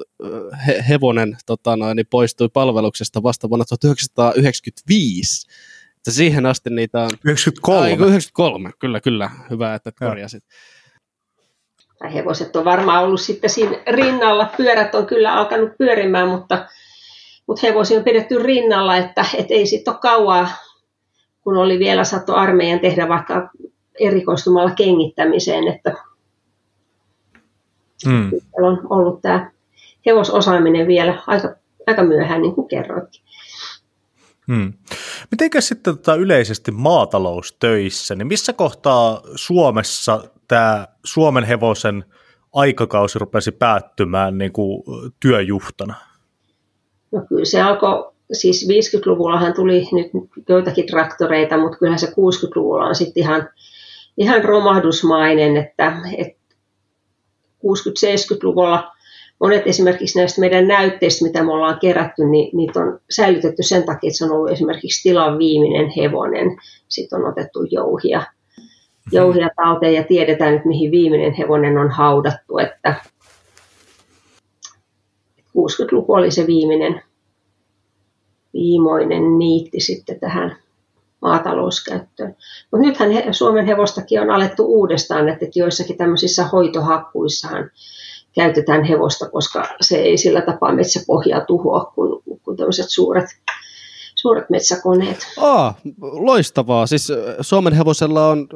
[0.68, 5.48] he, hevonen tota noin, niin poistui palveluksesta vasta vuonna 1995.
[5.98, 7.12] Että siihen asti niitä on...
[7.24, 7.82] 93.
[7.82, 9.30] Ai, 93, kyllä, kyllä.
[9.50, 10.44] Hyvä, että korjasit.
[10.50, 10.58] Ja
[12.00, 14.50] tai hevoset on varmaan ollut sitten siinä rinnalla.
[14.58, 16.68] Pyörät on kyllä alkanut pyörimään, mutta,
[17.48, 20.50] mutta hevosia on pidetty rinnalla, että, että ei sitten ole kauaa,
[21.42, 23.50] kun oli vielä sattu armeijan tehdä vaikka
[24.00, 25.94] erikoistumalla kengittämiseen, että
[28.06, 28.32] hmm.
[28.62, 29.52] on ollut tämä
[30.06, 31.56] hevososaaminen vielä aika,
[31.88, 33.22] aika myöhään, niin kuin kerroitkin.
[34.48, 34.74] Hmm.
[35.32, 42.06] Mitenkä sitten tota yleisesti maataloustöissä, niin missä kohtaa Suomessa tämä Suomen hevosen
[42.54, 44.84] aikakausi rupesi päättymään niin kuin
[45.20, 45.96] työjuhtana?
[47.12, 50.12] No kyllä se alkoi, siis 50-luvullahan tuli nyt
[50.50, 53.50] joitakin traktoreita, mutta kyllähän se 60-luvulla on sitten ihan,
[54.18, 56.56] ihan romahdusmainen, että, että
[57.58, 58.92] 60-70-luvulla
[59.40, 64.08] monet esimerkiksi näistä meidän näytteistä, mitä me ollaan kerätty, niin niitä on säilytetty sen takia,
[64.08, 66.58] että se on ollut esimerkiksi tilan viimeinen hevonen.
[66.88, 68.24] Sitten on otettu jouhia
[69.12, 72.58] jouhia talteen ja tiedetään nyt, mihin viimeinen hevonen on haudattu.
[72.58, 72.96] Että
[75.58, 77.02] 60-luku oli se viimeinen,
[78.54, 80.58] viimoinen niitti sitten tähän
[81.22, 82.36] maatalouskäyttöön.
[82.72, 87.72] Mutta nythän Suomen hevostakin on alettu uudestaan, että joissakin tämmöisissä hoitohakkuissahan
[88.36, 93.26] käytetään hevosta, koska se ei sillä tapaa metsäpohjaa tuhoa kuin, kuin tämmöiset suuret
[94.18, 95.18] suuret metsäkoneet.
[95.38, 96.88] Aa, loistavaa.
[96.88, 98.48] Siis Suomen hevosella on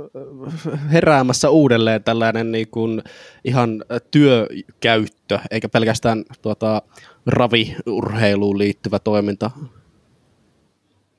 [0.92, 3.02] heräämässä uudelleen tällainen niin kuin
[3.46, 6.82] ihan työkäyttö, eikä pelkästään tuota,
[7.26, 9.52] raviurheiluun liittyvä toiminta.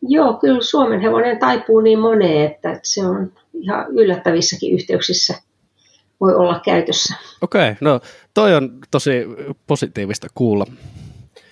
[0.09, 5.35] Joo, kyllä Suomen hevonen taipuu niin moneen, että se on ihan yllättävissäkin yhteyksissä
[6.21, 7.15] voi olla käytössä.
[7.41, 8.01] Okei, okay, no
[8.35, 9.11] toi on tosi
[9.67, 10.67] positiivista kuulla.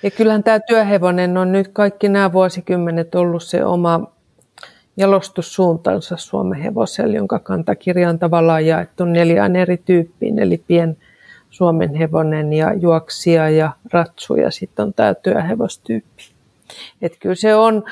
[0.03, 4.13] Ja kyllähän tämä työhevonen on nyt kaikki nämä vuosikymmenet ollut se oma
[4.97, 10.97] jalostussuuntansa Suomen hevoselle, jonka kantakirja on tavallaan jaettu neljään eri tyyppiin, eli pien
[11.51, 16.23] Suomen hevonen ja juoksija ja ratsu ja sitten on tämä työhevostyyppi.
[17.03, 17.85] Et kyllä se on,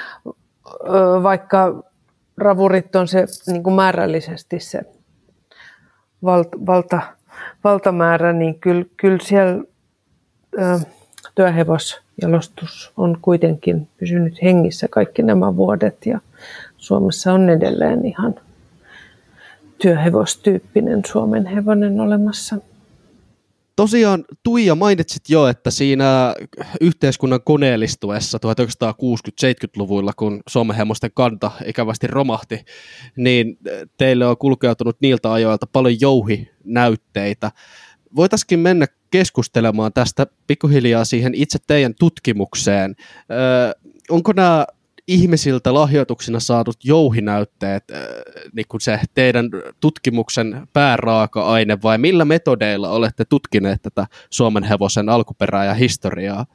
[1.23, 1.83] vaikka
[2.37, 4.81] ravurit on se niin kuin määrällisesti se
[6.25, 7.01] valta, valta,
[7.65, 9.63] valtamäärä, niin kyllä, kyllä siellä
[11.39, 16.21] työhevosjalostus on kuitenkin pysynyt hengissä kaikki nämä vuodet ja
[16.77, 18.35] Suomessa on edelleen ihan
[19.83, 22.57] työhevostyyppinen Suomen hevonen olemassa.
[23.77, 26.35] Tosiaan Tuija mainitsit jo, että siinä
[26.81, 32.65] yhteiskunnan koneellistuessa 1960-70-luvuilla, kun Suomen hevosten kanta ikävästi romahti,
[33.17, 33.59] niin
[33.97, 37.51] teille on kulkeutunut niiltä ajoilta paljon jouhinäytteitä.
[38.17, 42.97] Voitaisiin mennä keskustelemaan tästä pikkuhiljaa siihen itse teidän tutkimukseen.
[43.31, 43.73] Öö,
[44.11, 44.67] onko nämä
[45.09, 47.85] ihmisiltä lahjoituksina saadut jouhinäytteet
[48.53, 55.65] niin kuin se teidän tutkimuksen pääraaka-aine vai millä metodeilla olette tutkineet tätä Suomen hevosen alkuperää
[55.65, 56.47] ja historiaa?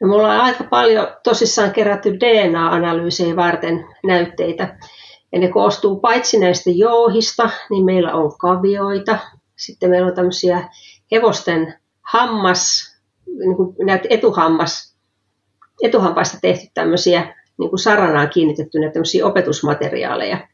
[0.00, 4.78] No, me ollaan aika paljon tosissaan kerätty DNA-analyysejä varten näytteitä.
[5.32, 9.18] Ja ne koostuu paitsi näistä jouhista, niin meillä on kavioita,
[9.56, 10.68] sitten meillä on tämmöisiä
[11.12, 12.96] hevosten hammas,
[13.38, 14.96] niin kuin näitä etuhammas,
[15.82, 20.48] etuhampaista tehty tämmöisiä niin kuin saranaan kiinnitettyjä tämmöisiä opetusmateriaaleja.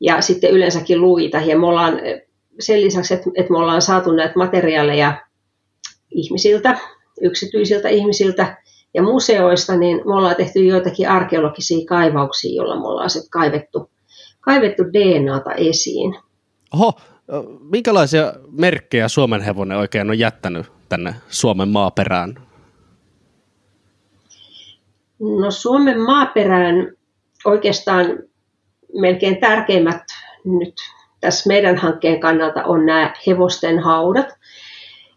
[0.00, 1.38] Ja sitten yleensäkin luita.
[1.38, 2.00] Ja me ollaan
[2.60, 5.26] sen lisäksi, että, että me ollaan saatu näitä materiaaleja
[6.10, 6.78] ihmisiltä,
[7.20, 8.62] yksityisiltä ihmisiltä
[8.94, 13.90] ja museoista, niin me ollaan tehty joitakin arkeologisia kaivauksia, joilla me ollaan sitten kaivettu,
[14.40, 16.16] kaivettu DNAta esiin.
[16.74, 16.92] Oho,
[17.60, 22.34] minkälaisia merkkejä Suomen hevonen oikein on jättänyt tänne Suomen maaperään?
[25.20, 26.92] No Suomen maaperään
[27.44, 28.06] oikeastaan
[29.00, 30.02] melkein tärkeimmät
[30.44, 30.74] nyt
[31.20, 34.26] tässä meidän hankkeen kannalta on nämä hevosten haudat.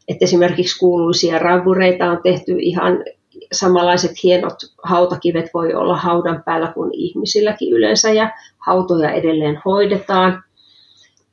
[0.07, 3.03] Et esimerkiksi kuuluisia ravureita on tehty ihan,
[3.51, 10.43] samanlaiset hienot hautakivet voi olla haudan päällä kuin ihmisilläkin yleensä ja hautoja edelleen hoidetaan.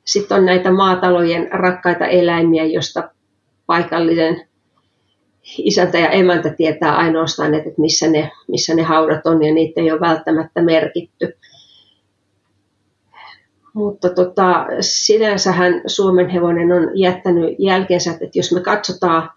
[0.05, 3.09] Sitten on näitä maatalojen rakkaita eläimiä, joista
[3.65, 4.47] paikallinen
[5.57, 9.91] isäntä ja emäntä tietää ainoastaan, että missä ne, missä ne haudat on ja niitä ei
[9.91, 11.37] ole välttämättä merkitty.
[13.73, 19.29] Mutta tota, sinänsähän Suomen hevonen on jättänyt jälkeensä, että jos me katsotaan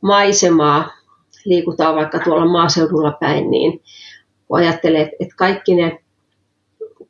[0.00, 0.90] maisemaa,
[1.44, 3.82] liikutaan vaikka tuolla maaseudulla päin, niin
[4.48, 5.98] kun ajattelee, että kaikki ne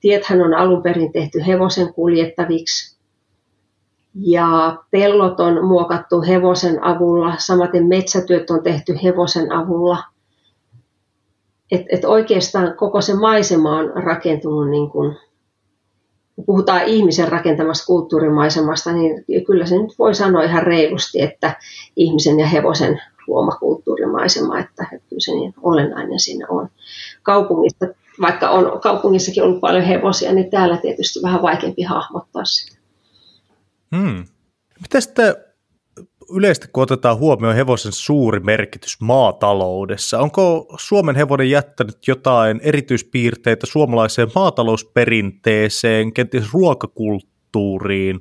[0.01, 3.01] tiethän on alun perin tehty hevosen kuljettaviksi,
[4.14, 10.05] ja pellot on muokattu hevosen avulla, samaten metsätyöt on tehty hevosen avulla.
[11.73, 15.16] Et, et oikeastaan koko se maisema on rakentunut, niin kun,
[16.37, 21.57] kun puhutaan ihmisen rakentamasta kulttuurimaisemasta, niin kyllä se nyt voi sanoa ihan reilusti, että
[21.97, 26.69] ihmisen ja hevosen luoma kulttuurimaisema, että, että kyllä se niin olennainen siinä on.
[27.23, 27.87] Kaupungissa,
[28.21, 32.79] vaikka on kaupungissakin ollut paljon hevosia, niin täällä tietysti vähän vaikeampi hahmottaa sitä.
[33.97, 34.25] Hmm.
[34.81, 35.35] Miten sitten
[36.33, 44.29] yleisesti, kun otetaan huomioon hevosen suuri merkitys maataloudessa, onko Suomen hevonen jättänyt jotain erityispiirteitä suomalaiseen
[44.35, 48.21] maatalousperinteeseen, kenties ruokakulttuuriin,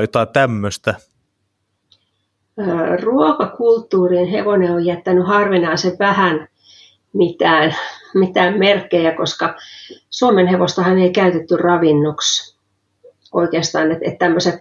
[0.00, 0.94] jotain tämmöistä?
[3.02, 6.48] Ruokakulttuuriin hevonen on jättänyt harvinaisen vähän
[7.12, 7.74] mitään,
[8.14, 9.54] mitään merkkejä, koska
[10.10, 12.58] Suomen hevostahan ei käytetty ravinnoksi
[13.32, 14.54] oikeastaan, että, että tämmöiset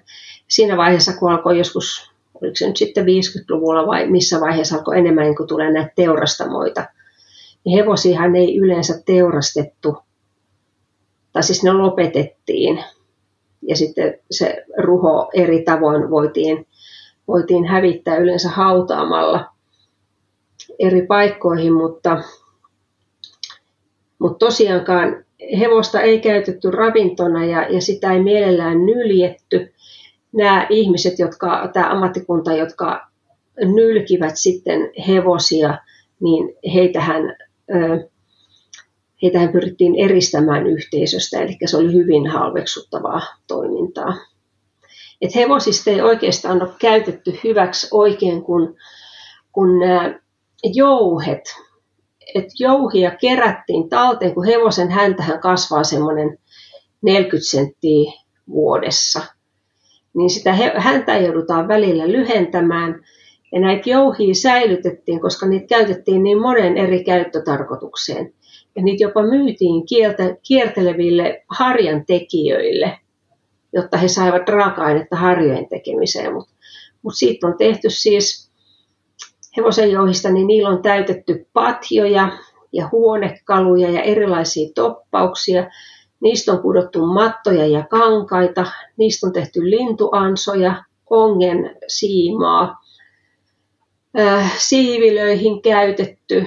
[0.47, 5.23] siinä vaiheessa, kun alkoi joskus, oliko se nyt sitten 50-luvulla vai missä vaiheessa alkoi enemmän
[5.23, 6.85] niin kun tulee näitä teurastamoita,
[7.63, 9.97] niin hevosiahan ei yleensä teurastettu,
[11.33, 12.83] tai siis ne lopetettiin,
[13.61, 16.67] ja sitten se ruho eri tavoin voitiin,
[17.27, 19.45] voitiin hävittää yleensä hautaamalla
[20.79, 22.23] eri paikkoihin, mutta,
[24.19, 25.25] mutta tosiaankaan
[25.59, 29.73] hevosta ei käytetty ravintona ja, ja sitä ei mielellään nyljetty.
[30.35, 33.07] Nämä ihmiset, jotka, tämä ammattikunta, jotka
[33.65, 35.77] nylkivät sitten hevosia,
[36.19, 37.35] niin heitähän,
[39.23, 44.13] heitähän pyrittiin eristämään yhteisöstä, eli se oli hyvin halveksuttavaa toimintaa.
[45.21, 48.75] Et hevosista ei oikeastaan ole käytetty hyväksi oikein, kun,
[49.51, 50.19] kun nämä
[50.73, 51.41] jouhet,
[52.35, 56.37] että jouhia kerättiin talteen, kun hevosen häntähän kasvaa semmoinen
[57.01, 58.11] 40 senttiä
[58.49, 59.21] vuodessa.
[60.13, 63.05] Niin sitä häntä joudutaan välillä lyhentämään.
[63.51, 68.33] Ja näitä jouhia säilytettiin, koska niitä käytettiin niin monen eri käyttötarkoitukseen.
[68.75, 69.83] Ja niitä jopa myytiin
[70.43, 72.99] kierteleville harjan tekijöille,
[73.79, 76.33] jotta he saivat raaka-ainetta harjojen tekemiseen.
[76.33, 76.51] Mutta
[77.01, 78.51] mut siitä on tehty siis
[79.57, 82.31] hevosen jouhista, niin niillä on täytetty patjoja
[82.71, 85.69] ja huonekaluja ja erilaisia toppauksia.
[86.19, 88.65] Niistä on kudottu mattoja ja kankaita,
[88.97, 92.81] niistä on tehty lintuansoja, ongen siimaa,
[94.57, 96.45] siivilöihin käytetty,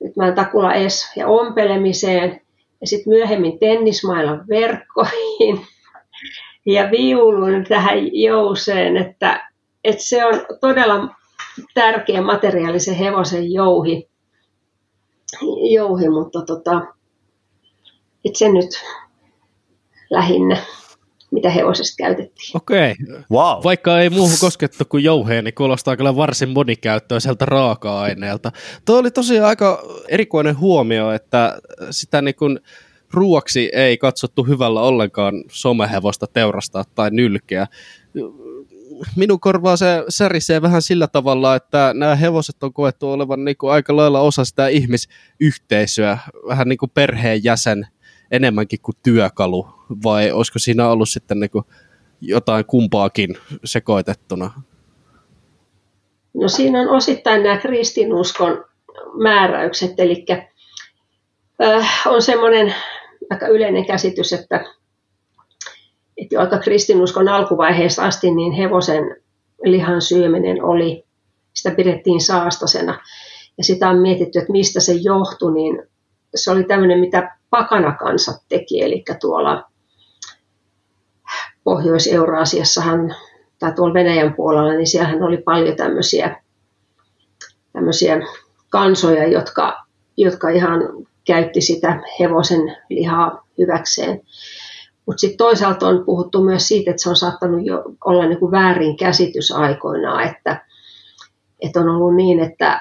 [0.00, 2.40] nyt mä takula es ja ompelemiseen,
[2.80, 5.66] ja sitten myöhemmin tennismailan verkkoihin
[6.66, 9.50] ja viulun tähän jouseen, että,
[9.84, 11.14] että se on todella
[11.74, 14.08] tärkeä materiaali se hevosen jouhi,
[15.74, 16.80] jouhi mutta tota,
[18.24, 18.70] itse nyt
[20.10, 20.56] lähinnä
[21.30, 22.56] mitä hevosesta käytettiin.
[22.56, 22.94] Okei.
[23.32, 23.64] Wow.
[23.64, 28.52] Vaikka ei muuhun koskettu kuin jouheen, niin kuulostaa kyllä varsin monikäyttöiseltä raaka-aineelta.
[28.84, 31.58] Tuo oli tosiaan aika erikoinen huomio, että
[31.90, 32.60] sitä niin kuin
[33.14, 37.66] ruoksi ei katsottu hyvällä ollenkaan somehevosta teurastaa tai nylkeä
[39.16, 43.72] minun korvaa se särisee vähän sillä tavalla, että nämä hevoset on koettu olevan niin kuin
[43.72, 46.18] aika lailla osa sitä ihmisyhteisöä,
[46.48, 47.86] vähän niin kuin perheenjäsen
[48.30, 49.68] enemmänkin kuin työkalu,
[50.04, 51.64] vai olisiko siinä ollut sitten niin kuin
[52.20, 54.50] jotain kumpaakin sekoitettuna?
[56.34, 58.64] No siinä on osittain nämä kristinuskon
[59.22, 60.26] määräykset, eli
[61.62, 62.74] äh, on semmoinen
[63.30, 64.64] aika yleinen käsitys, että
[66.16, 69.16] että jo aika kristinuskon alkuvaiheesta asti niin hevosen
[69.64, 71.04] lihan syöminen oli,
[71.54, 73.00] sitä pidettiin saastasena.
[73.58, 75.82] Ja sitä on mietitty, että mistä se johtui, niin
[76.34, 79.70] se oli tämmöinen, mitä pakanakansat teki, eli tuolla
[81.64, 83.14] Pohjois-Euraasiassahan
[83.58, 86.42] tai tuolla Venäjän puolella, niin siellähän oli paljon tämmöisiä,
[87.72, 88.16] tämmöisiä
[88.68, 89.84] kansoja, jotka,
[90.16, 90.80] jotka ihan
[91.24, 94.22] käytti sitä hevosen lihaa hyväkseen.
[95.06, 98.52] Mutta sitten toisaalta on puhuttu myös siitä, että se on saattanut jo olla niin kuin
[98.52, 100.66] väärin käsitys aikoinaan, että,
[101.60, 102.80] että on ollut niin, että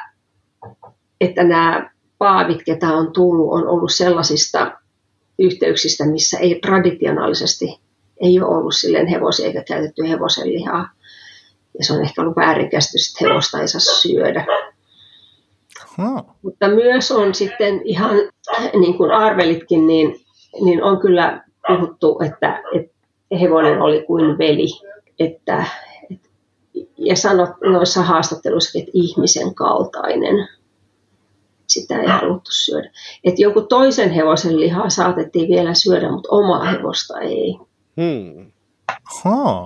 [1.21, 4.71] että nämä paavit, ketä on tullut, on ollut sellaisista
[5.39, 7.79] yhteyksistä, missä ei traditionaalisesti
[8.21, 10.89] ei ole ollut silleen hevosia eikä käytetty hevosen lihaa.
[11.79, 14.45] Ja se on ehkä ollut väärinkäsitys, että hevosta ei saa syödä.
[15.99, 16.33] Hmm.
[16.41, 18.15] Mutta myös on sitten ihan,
[18.79, 20.15] niin kuin arvelitkin, niin,
[20.61, 22.93] niin on kyllä puhuttu, että, että
[23.41, 24.67] hevonen oli kuin veli.
[25.19, 25.65] Että,
[26.11, 26.19] et,
[26.97, 30.49] ja sanot noissa haastatteluissa, että ihmisen kaltainen.
[31.67, 32.91] Sitä ei haluttu syödä.
[33.23, 37.59] Että joku toisen hevosen lihaa saatettiin vielä syödä, mutta omaa hevosta ei.
[38.01, 38.51] Hmm.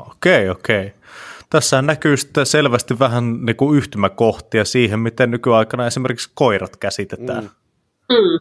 [0.08, 0.50] Okei, okei.
[0.50, 0.92] Okay, okay.
[1.54, 7.44] Tässä näkyy sitten selvästi vähän niin kuin yhtymäkohtia siihen, miten nykyaikana esimerkiksi koirat käsitetään.
[7.44, 8.16] Mm.
[8.16, 8.40] Mm.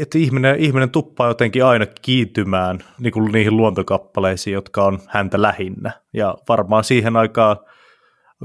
[0.00, 5.92] Että ihminen, ihminen tuppaa jotenkin aina kiintymään niin kuin niihin luontokappaleisiin, jotka on häntä lähinnä.
[6.12, 7.56] Ja varmaan siihen aikaan,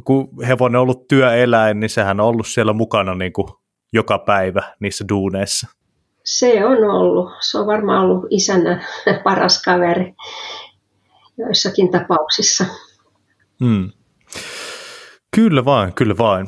[0.04, 3.48] kun hevonen on ollut työeläin, niin sehän on ollut siellä mukana niin kuin
[3.94, 5.68] joka päivä niissä duuneissa.
[6.24, 7.32] Se on ollut.
[7.42, 8.86] Se on varmaan ollut isänä
[9.24, 10.14] paras kaveri
[11.38, 12.66] joissakin tapauksissa.
[13.60, 13.90] Hmm.
[15.36, 16.48] Kyllä vain, kyllä vain.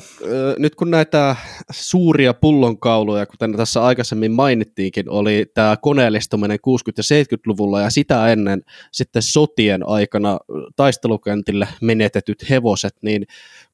[0.57, 1.35] Nyt kun näitä
[1.71, 6.59] suuria pullonkauluja, kuten tässä aikaisemmin mainittiinkin, oli tämä koneellistuminen 60-
[6.97, 10.39] ja 70-luvulla ja sitä ennen sitten sotien aikana
[10.75, 13.25] taistelukentille menetetyt hevoset, niin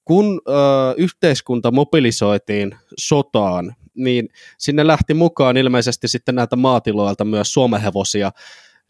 [0.05, 0.51] kun ö,
[0.97, 8.31] yhteiskunta mobilisoitiin sotaan, niin sinne lähti mukaan ilmeisesti sitten näitä maatiloilta myös suomehevosia,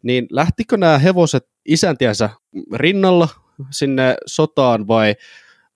[0.03, 2.29] niin lähtikö nämä hevoset isäntiänsä
[2.73, 3.27] rinnalla
[3.71, 5.15] sinne sotaan vai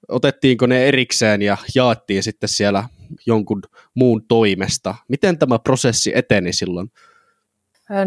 [0.10, 2.84] otettiinko ne erikseen ja jaettiin sitten siellä
[3.26, 3.62] jonkun
[3.96, 4.96] muun toimesta?
[5.08, 6.92] Miten tämä prosessi eteni silloin?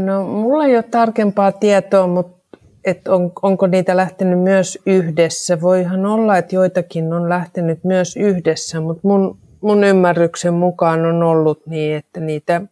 [0.05, 2.39] No, mulla ei ole tarkempaa tietoa, mutta
[2.85, 5.61] et on, onko niitä lähtenyt myös yhdessä.
[5.61, 11.67] Voihan olla, että joitakin on lähtenyt myös yhdessä, mutta mun, mun ymmärryksen mukaan on ollut
[11.67, 12.63] niin, että niitä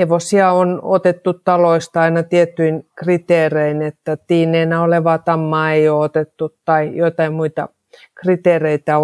[0.00, 6.96] hevosia on otettu taloista aina tietyin kriteerein, että tiineenä olevaa tammaa ei ole otettu tai
[6.96, 7.68] jotain muita
[8.14, 8.98] kriteereitä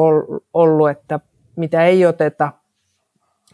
[0.55, 1.21] ollut, että
[1.57, 2.53] mitä ei oteta,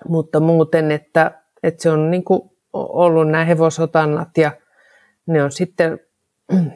[0.08, 2.24] mutta muuten, että, että se on niin
[2.72, 4.52] ollut nämä hevosotannat ja
[5.26, 6.00] ne on sitten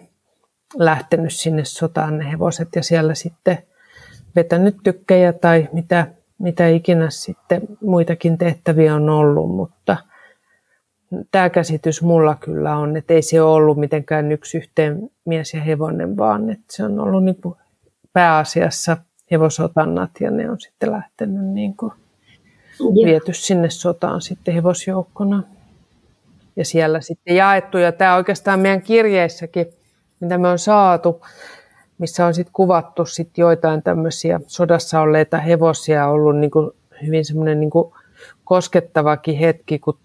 [0.78, 3.58] lähtenyt sinne sotaan ne hevoset ja siellä sitten
[4.36, 6.06] vetänyt tykkejä tai mitä,
[6.38, 9.96] mitä ikinä sitten muitakin tehtäviä on ollut, mutta–
[11.30, 15.61] tämä käsitys mulla kyllä on, että ei se ole ollut mitenkään yksi yhteen mies ja
[15.61, 17.54] hevonen, vaan että se on ollut niin kuin
[18.12, 18.96] pääasiassa
[19.30, 21.92] hevosotannat ja ne on sitten lähtenyt niin kuin
[23.04, 25.42] viety sinne sotaan sitten hevosjoukkona.
[26.57, 29.66] Ja siellä sitten jaettu, ja tämä oikeastaan meidän kirjeissäkin,
[30.20, 31.22] mitä me on saatu,
[31.98, 36.70] missä on sitten kuvattu sitten joitain tämmöisiä sodassa olleita hevosia, ollut niin kuin
[37.02, 37.70] hyvin semmoinen niin
[38.44, 39.98] koskettavakin hetki, kun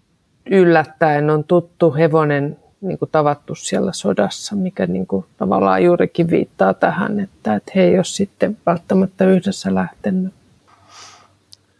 [0.50, 6.74] yllättäen on tuttu hevonen niin kuin tavattu siellä sodassa, mikä niin kuin tavallaan juurikin viittaa
[6.74, 10.32] tähän, että, että he ei ole sitten välttämättä yhdessä lähtenyt.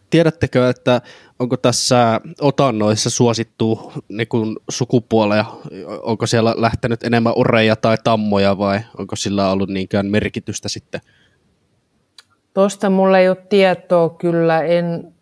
[0.09, 1.01] Tiedättekö, että
[1.39, 5.45] onko tässä otannoissa suosittu niin kuin sukupuoleja,
[6.01, 11.01] onko siellä lähtenyt enemmän oreja tai tammoja vai onko sillä ollut niinkään merkitystä sitten?
[12.53, 15.13] Tuosta mulla ei ole tietoa kyllä, en,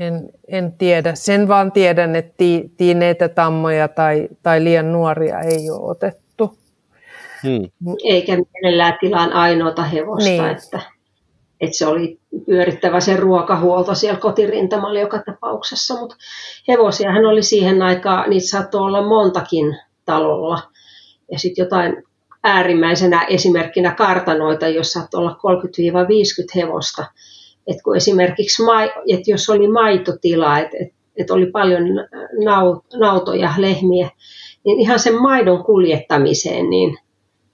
[0.00, 1.14] en, en tiedä.
[1.14, 6.58] Sen vaan tiedän, että ti, tiineitä tammoja tai, tai liian nuoria ei ole otettu.
[7.42, 7.94] Hmm.
[8.04, 10.46] Eikä mielellään tilaan ainoata hevosta, niin.
[10.46, 10.80] että,
[11.60, 16.00] että se oli pyörittävä se ruokahuolto siellä kotirintamalla joka tapauksessa.
[16.00, 16.16] Mutta
[16.68, 20.62] hevosiahan oli siihen aikaan, niitä saattoi olla montakin talolla.
[21.32, 22.02] Ja sitten jotain
[22.44, 25.36] äärimmäisenä esimerkkinä kartanoita, jossa saattoi olla
[26.56, 27.04] 30-50 hevosta
[27.70, 28.62] että kun esimerkiksi,
[29.12, 31.82] että jos oli maitotila, että, että, että oli paljon
[32.98, 34.10] nautoja, lehmiä,
[34.64, 36.98] niin ihan sen maidon kuljettamiseen niin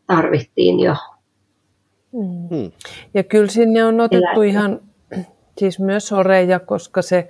[0.06, 0.94] tarvittiin jo.
[2.12, 2.70] Hmm.
[3.14, 4.44] Ja kyllä sinne on otettu eläintä.
[4.44, 4.80] ihan
[5.58, 7.28] siis myös oreja, koska se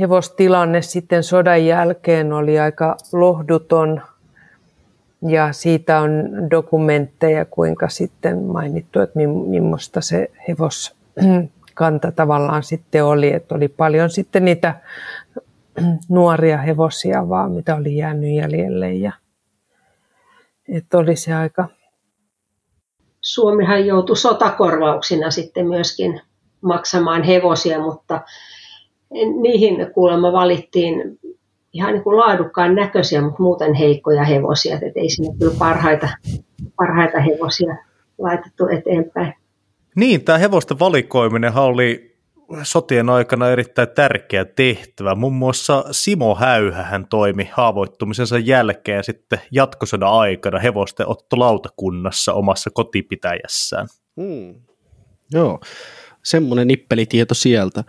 [0.00, 4.02] hevostilanne sitten sodan jälkeen oli aika lohduton.
[5.28, 6.10] Ja siitä on
[6.50, 10.96] dokumentteja, kuinka sitten mainittu, että millaista se hevos
[11.74, 14.80] kanta tavallaan sitten oli, että oli paljon sitten niitä
[16.08, 19.12] nuoria hevosia vaan, mitä oli jäänyt jäljelle ja
[20.68, 21.68] että oli se aika.
[23.20, 26.20] Suomihan joutui sotakorvauksina sitten myöskin
[26.60, 28.20] maksamaan hevosia, mutta
[29.40, 31.18] niihin kuulemma valittiin
[31.72, 36.08] ihan niin kuin laadukkaan näköisiä, mutta muuten heikkoja hevosia, että ei sinne kyllä parhaita,
[36.76, 37.76] parhaita hevosia
[38.18, 39.34] laitettu eteenpäin.
[39.96, 42.12] Niin, tämä hevosten valikoiminen oli
[42.62, 45.14] sotien aikana erittäin tärkeä tehtävä.
[45.14, 53.86] Muun muassa Simo Häyhä hän toimi haavoittumisensa jälkeen sitten jatkosodan aikana hevosten ottolautakunnassa omassa kotipitäjässään.
[54.20, 54.54] Hmm.
[55.32, 55.60] Joo,
[56.22, 57.84] semmoinen nippelitieto sieltä.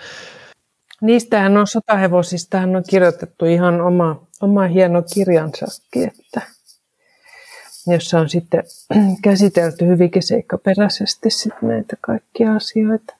[1.01, 6.41] Niistähän on sotahevosistahan on kirjoitettu ihan oma, oma hieno kirjansakin, että
[7.88, 8.64] jossa on sitten
[9.24, 13.14] käsitelty hyvinkin seikkaperäisesti sitten näitä kaikkia asioita.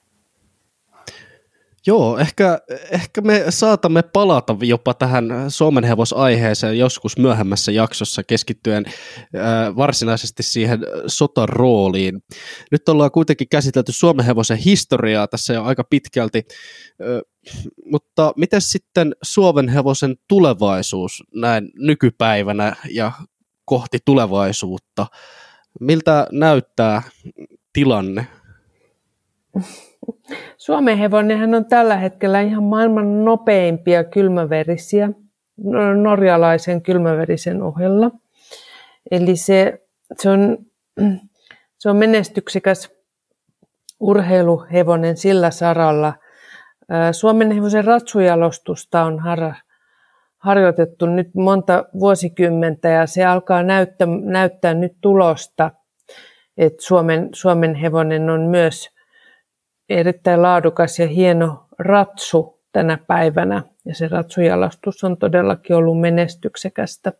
[1.86, 2.58] Joo, ehkä,
[2.90, 10.80] ehkä me saatamme palata jopa tähän Suomen hevosaiheeseen joskus myöhemmässä jaksossa keskittyen äh, varsinaisesti siihen
[11.06, 12.22] sotan rooliin.
[12.70, 17.20] Nyt ollaan kuitenkin käsitelty Suomen hevosen historiaa tässä jo aika pitkälti, äh,
[17.84, 23.12] mutta miten sitten Suomen hevosen tulevaisuus näin nykypäivänä ja
[23.64, 25.06] kohti tulevaisuutta?
[25.80, 27.02] Miltä näyttää
[27.72, 28.26] tilanne?
[30.56, 35.10] Suomen hevonenhan on tällä hetkellä ihan maailman nopeimpia kylmäverisiä
[36.02, 38.10] norjalaisen kylmäverisen ohella.
[39.10, 39.82] Eli se,
[40.18, 40.58] se, on,
[41.78, 42.90] se on menestyksekäs
[44.00, 46.14] urheiluhevonen sillä saralla.
[47.12, 49.54] Suomen hevosen ratsujalostusta on har,
[50.44, 55.70] harjoitettu nyt monta vuosikymmentä ja se alkaa näyttää, näyttää nyt tulosta,
[56.56, 58.88] että Suomen, Suomen hevonen on myös
[59.88, 67.12] erittäin laadukas ja hieno ratsu tänä päivänä ja se ratsujalastus on todellakin ollut menestyksekästä.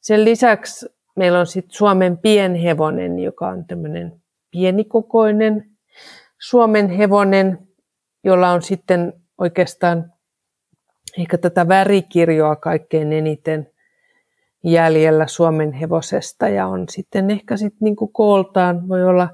[0.00, 0.86] Sen lisäksi
[1.16, 5.70] meillä on sitten Suomen pienhevonen, joka on tämmöinen pienikokoinen
[6.40, 7.58] Suomen hevonen,
[8.24, 10.12] jolla on sitten oikeastaan
[11.18, 13.70] ehkä tätä värikirjoa kaikkein eniten
[14.64, 16.48] jäljellä Suomen hevosesta.
[16.48, 19.28] Ja on sitten ehkä sitten niin kuin kooltaan voi olla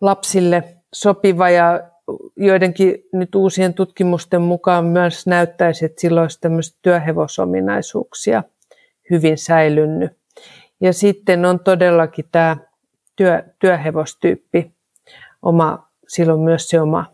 [0.00, 0.64] lapsille
[0.94, 1.50] sopiva.
[1.50, 1.90] Ja
[2.36, 8.42] joidenkin nyt uusien tutkimusten mukaan myös näyttäisi, että sillä olisi tämmöistä työhevosominaisuuksia
[9.10, 10.12] hyvin säilynnyt.
[10.80, 12.56] Ja sitten on todellakin tämä
[13.16, 14.72] työ, työhevostyyppi,
[15.42, 17.13] oma, silloin myös se oma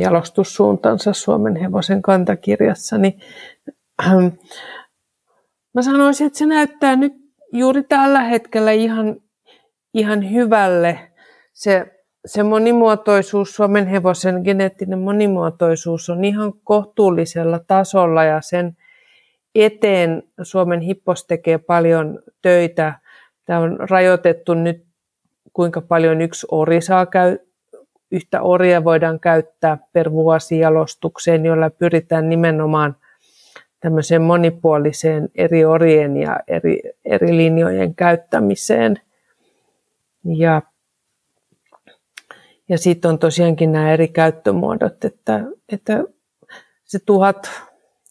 [0.00, 3.20] jalostussuuntansa Suomen hevosen kantakirjassa, niin
[4.06, 4.26] ähm,
[5.74, 7.12] mä sanoisin, että se näyttää nyt
[7.52, 9.16] juuri tällä hetkellä ihan,
[9.94, 10.98] ihan hyvälle.
[11.52, 11.94] Se
[12.26, 18.76] se monimuotoisuus, Suomen hevosen geneettinen monimuotoisuus on ihan kohtuullisella tasolla ja sen
[19.54, 22.94] eteen Suomen hippos tekee paljon töitä.
[23.44, 24.84] Tämä on rajoitettu nyt,
[25.52, 27.38] kuinka paljon yksi ori saa käy,
[28.10, 32.96] yhtä oria voidaan käyttää per vuosi jalostukseen, jolla pyritään nimenomaan
[33.80, 39.00] tämmöiseen monipuoliseen eri orien ja eri, eri linjojen käyttämiseen.
[40.24, 40.62] Ja
[42.68, 45.40] ja sitten on tosiaankin nämä eri käyttömuodot, että,
[45.72, 46.04] että
[46.84, 47.50] se tuhat,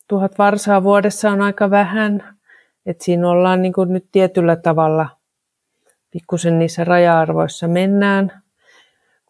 [0.07, 2.37] tuhat varsaa vuodessa on aika vähän,
[2.85, 5.09] että siinä ollaan niin nyt tietyllä tavalla
[6.11, 8.42] pikkusen niissä raja-arvoissa mennään,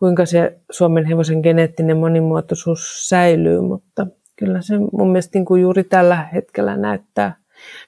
[0.04, 5.84] kuinka se Suomen hevosen geneettinen monimuotoisuus säilyy, mutta kyllä se mun mielestä niin kuin juuri
[5.84, 7.36] tällä hetkellä näyttää,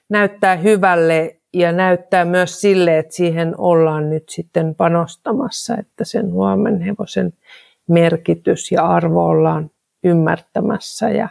[0.08, 6.80] näyttää hyvälle ja näyttää myös sille, että siihen ollaan nyt sitten panostamassa, että sen huomen
[6.80, 7.32] hevosen
[7.88, 9.70] merkitys ja arvo ollaan
[10.04, 11.28] ymmärtämässä ja,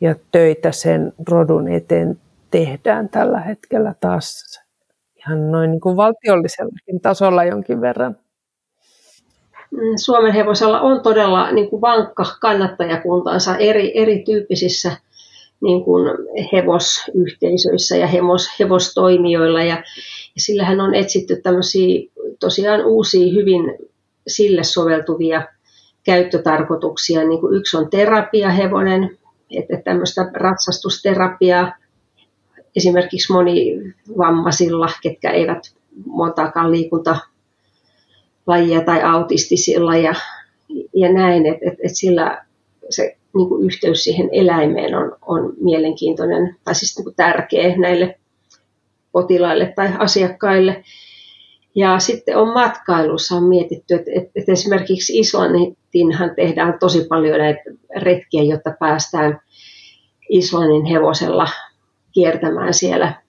[0.00, 4.60] ja töitä sen rodun eteen tehdään tällä hetkellä taas
[5.16, 8.23] ihan noin niin kuin valtiollisellakin tasolla jonkin verran.
[9.96, 14.96] Suomen hevosella on todella niin kuin vankka kannattajakuntansa eri, erityyppisissä
[15.60, 16.18] niin kuin
[16.52, 19.62] hevosyhteisöissä ja hevos, hevostoimijoilla.
[19.62, 19.76] Ja,
[20.34, 22.10] ja sillähän on etsitty tämmöisiä
[22.40, 23.74] tosiaan uusia, hyvin
[24.26, 25.46] sille soveltuvia
[26.04, 27.28] käyttötarkoituksia.
[27.28, 29.18] Niin kuin yksi on terapiahevonen,
[29.50, 31.72] että tämmöistä ratsastusterapiaa
[32.76, 35.74] esimerkiksi monivammaisilla, ketkä eivät
[36.06, 37.16] montaakaan liikunta
[38.46, 40.14] lajia tai autistisilla ja,
[40.94, 42.44] ja näin, että et, et sillä
[42.90, 48.18] se niin kuin yhteys siihen eläimeen on, on mielenkiintoinen tai siis niin kuin tärkeä näille
[49.12, 50.84] potilaille tai asiakkaille.
[51.74, 57.62] Ja sitten on matkailussa on mietitty, että, että, esimerkiksi Islanninhan tehdään tosi paljon näitä
[57.96, 59.40] retkiä, jotta päästään
[60.28, 61.48] Islannin hevosella
[62.12, 63.22] kiertämään siellä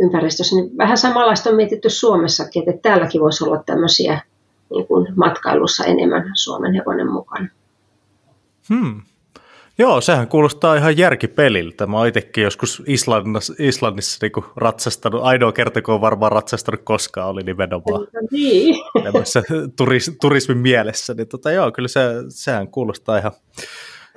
[0.00, 0.56] ympäristössä.
[0.56, 4.20] Niin vähän samanlaista on mietitty Suomessakin, että täälläkin voisi olla tämmöisiä
[4.70, 7.48] niin kuin matkailussa enemmän Suomen hevonen mukana.
[8.68, 9.02] Hmm.
[9.78, 11.86] Joo, sehän kuulostaa ihan järkipeliltä.
[11.86, 17.28] Mä oon itsekin joskus Islannissa, Islannissa niin ratsastanut, ainoa kerta kun on varmaan ratsastanut koskaan,
[17.28, 18.74] oli nimenomaan no niin.
[19.78, 21.14] turis, turismin mielessä.
[21.14, 23.32] Niin tota, joo, kyllä se, sehän kuulostaa ihan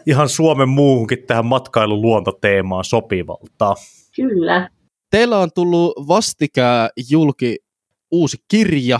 [0.06, 3.76] ihan Suomen muuhunkin tähän matkailuluontoteemaan sopivalta.
[4.16, 4.70] Kyllä.
[5.10, 7.58] Teillä on tullut vastikään julki
[8.12, 9.00] uusi kirja,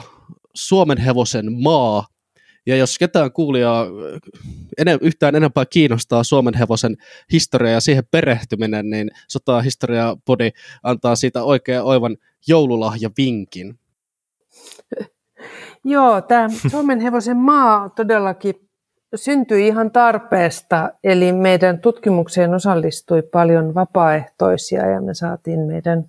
[0.56, 2.08] Suomen hevosen maa.
[2.66, 3.86] Ja jos ketään kuulijaa
[4.78, 6.98] ene, yhtään enempää kiinnostaa Suomen hevosen
[7.32, 10.52] historia ja siihen perehtyminen, niin Sota Historia Podi
[10.84, 13.80] antaa siitä oikein oivan joululahja vinkin.
[15.84, 18.70] Joo, tämä Suomen hevosen maa todellakin
[19.16, 26.06] syntyi ihan tarpeesta, eli meidän tutkimukseen osallistui paljon vapaaehtoisia ja me saatiin meidän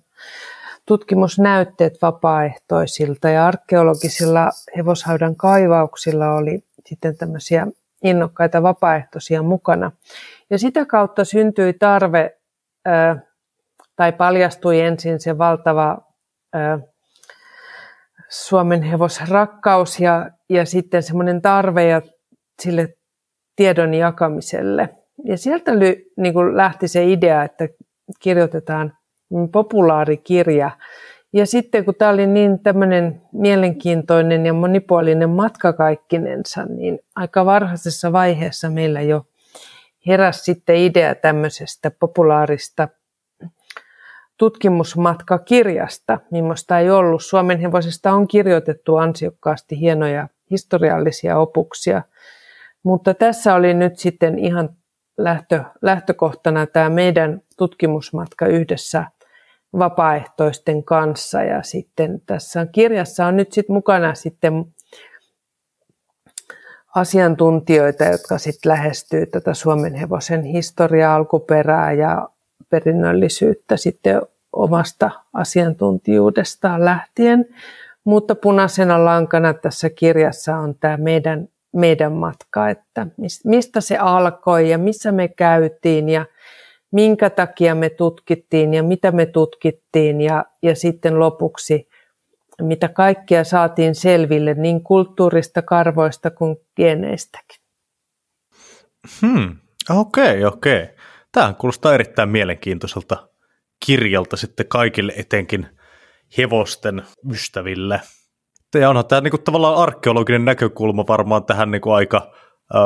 [0.87, 7.67] tutkimusnäytteet vapaaehtoisilta ja arkeologisilla hevoshaudan kaivauksilla oli sitten tämmöisiä
[8.03, 9.91] innokkaita vapaaehtoisia mukana.
[10.49, 12.37] Ja sitä kautta syntyi tarve,
[13.95, 15.97] tai paljastui ensin se valtava
[18.29, 22.01] Suomen hevosrakkaus ja, ja sitten semmoinen tarve ja
[22.61, 22.97] sille
[23.55, 24.89] tiedon jakamiselle.
[25.25, 25.71] Ja sieltä
[26.17, 27.67] niin kuin lähti se idea, että
[28.19, 28.97] kirjoitetaan
[29.51, 30.71] populaarikirja.
[31.33, 38.11] Ja sitten kun tämä oli niin tämmöinen mielenkiintoinen ja monipuolinen matka kaikkinensa, niin aika varhaisessa
[38.11, 39.25] vaiheessa meillä jo
[40.07, 42.87] heräsi sitten idea tämmöisestä populaarista
[44.37, 47.23] tutkimusmatkakirjasta, millaista ei ollut.
[47.23, 52.01] Suomen hevosesta on kirjoitettu ansiokkaasti hienoja historiallisia opuksia,
[52.83, 54.69] mutta tässä oli nyt sitten ihan
[55.17, 59.05] lähtö, lähtökohtana tämä meidän tutkimusmatka yhdessä
[59.77, 61.43] vapaaehtoisten kanssa.
[61.43, 64.65] Ja sitten tässä kirjassa on nyt sitten mukana sitten
[66.95, 72.29] asiantuntijoita, jotka sitten lähestyy tätä Suomen hevosen historiaa, alkuperää ja
[72.69, 74.21] perinnöllisyyttä sitten
[74.53, 77.45] omasta asiantuntijuudestaan lähtien.
[78.03, 83.07] Mutta punaisena lankana tässä kirjassa on tämä meidän, meidän matka, että
[83.43, 86.25] mistä se alkoi ja missä me käytiin ja
[86.91, 91.87] minkä takia me tutkittiin ja mitä me tutkittiin ja, ja sitten lopuksi
[92.61, 97.61] mitä kaikkea saatiin selville niin kulttuurista, karvoista kuin geneistäkin.
[99.21, 99.55] Hmm,
[99.89, 100.83] okei, okay, okei.
[100.83, 100.95] Okay.
[101.31, 103.29] Tämä kuulostaa erittäin mielenkiintoiselta
[103.85, 105.67] kirjalta sitten kaikille etenkin
[106.37, 108.01] hevosten ystäville.
[108.75, 112.31] Ja onhan tämä niin kuin, tavallaan arkeologinen näkökulma varmaan tähän niin kuin aika,
[112.73, 112.81] ää,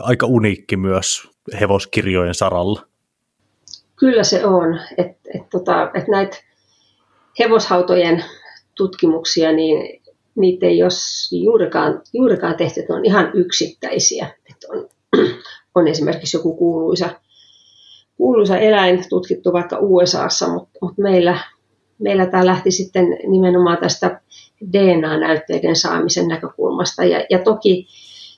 [0.00, 1.28] aika uniikki myös
[1.60, 2.89] hevoskirjojen saralla.
[4.00, 6.36] Kyllä se on, että et, tota, et näitä
[7.38, 8.24] hevoshautojen
[8.76, 10.02] tutkimuksia, niin
[10.34, 10.90] niitä ei ole
[11.42, 14.26] juurikaan, juurikaan tehty, että ne on ihan yksittäisiä.
[14.50, 14.88] Että on,
[15.74, 17.10] on esimerkiksi joku kuuluisa
[18.20, 21.38] kuuluisa eläin tutkittu vaikka USAssa, mutta, mutta meillä,
[21.98, 24.20] meillä tämä lähti sitten nimenomaan tästä
[24.72, 27.86] DNA-näytteiden saamisen näkökulmasta ja, ja toki,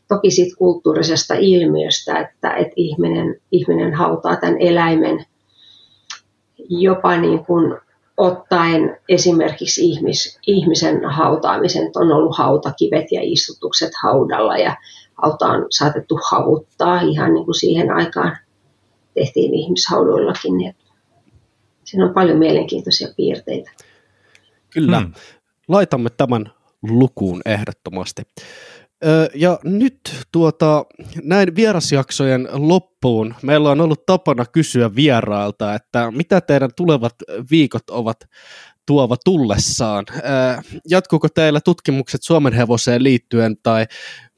[0.08, 5.24] toki siitä kulttuurisesta ilmiöstä, että, että ihminen, ihminen hautaa tämän eläimen
[6.68, 7.78] jopa niin kuin
[8.16, 14.76] ottaen esimerkiksi ihmis, ihmisen hautaamisen, on ollut hautakivet ja istutukset haudalla ja
[15.22, 18.36] hauta on saatettu havuttaa ihan niin kuin siihen aikaan
[19.14, 20.56] tehtiin ihmishaudoillakin.
[20.56, 20.74] Niin
[21.84, 23.70] siinä on paljon mielenkiintoisia piirteitä.
[24.70, 25.00] Kyllä.
[25.00, 25.12] Hmm.
[25.68, 26.52] Laitamme tämän
[26.82, 28.22] lukuun ehdottomasti.
[29.34, 30.00] Ja nyt
[30.32, 30.84] tuota,
[31.22, 37.14] näin vierasjaksojen loppuun meillä on ollut tapana kysyä vierailta, että mitä teidän tulevat
[37.50, 38.16] viikot ovat
[38.86, 40.04] tuova tullessaan.
[40.88, 43.86] Jatkuuko teillä tutkimukset Suomen hevoseen liittyen tai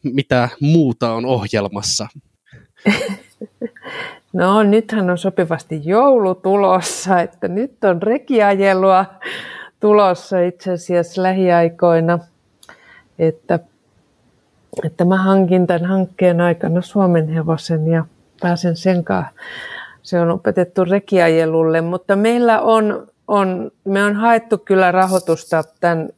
[0.02, 2.08] mitä muuta on ohjelmassa?
[4.34, 9.06] No nythän on sopivasti joulu tulossa, että nyt on rekiajelua
[9.80, 12.18] tulossa itse asiassa lähiaikoina.
[13.18, 13.58] Että,
[14.84, 18.04] että mä hankin tämän hankkeen aikana Suomen hevosen ja
[18.40, 19.32] pääsen sen kanssa.
[20.02, 26.08] Se on opetettu rekiajelulle, mutta meillä on, on, me on haettu kyllä rahoitusta tämän,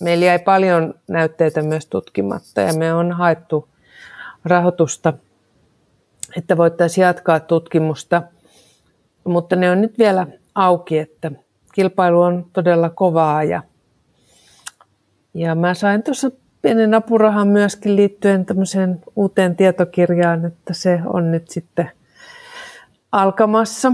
[0.00, 3.68] meillä jäi paljon näytteitä myös tutkimatta ja me on haettu
[4.44, 5.12] rahoitusta
[6.36, 8.22] että voitaisiin jatkaa tutkimusta,
[9.24, 11.30] mutta ne on nyt vielä auki, että
[11.74, 13.62] kilpailu on todella kovaa ja,
[15.34, 16.30] ja mä sain tuossa
[16.64, 21.90] pienen apurahan myöskin liittyen tämmöiseen uuteen tietokirjaan, että se on nyt sitten
[23.12, 23.92] alkamassa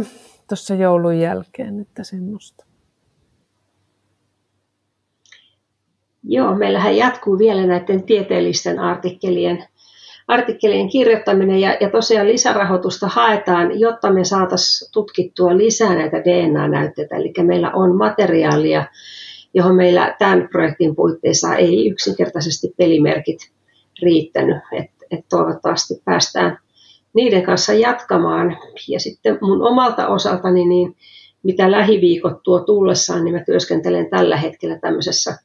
[0.49, 2.65] tuossa joulun jälkeen, että semmoista.
[6.25, 9.65] Joo, meillähän jatkuu vielä näiden tieteellisten artikkelien
[10.29, 17.17] artikkelien kirjoittaminen ja, ja tosiaan lisärahoitusta haetaan, jotta me saataisiin tutkittua lisää näitä DNA-näytteitä.
[17.17, 18.85] Eli meillä on materiaalia,
[19.55, 23.51] johon meillä tämän projektin puitteissa ei yksinkertaisesti pelimerkit
[24.03, 24.57] riittänyt.
[24.73, 26.59] Et, et toivottavasti päästään,
[27.15, 28.57] niiden kanssa jatkamaan.
[28.89, 30.97] Ja sitten mun omalta osaltani, niin
[31.43, 35.39] mitä lähiviikot tuo tullessaan, niin mä työskentelen tällä hetkellä tämmöisessä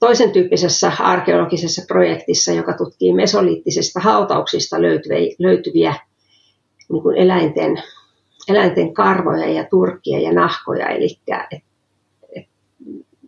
[0.00, 4.76] toisen tyyppisessä arkeologisessa projektissa, joka tutkii mesoliittisista hautauksista
[5.38, 5.94] löytyviä,
[6.92, 7.82] niin kuin eläinten,
[8.48, 11.08] eläinten karvoja ja turkkia ja nahkoja, eli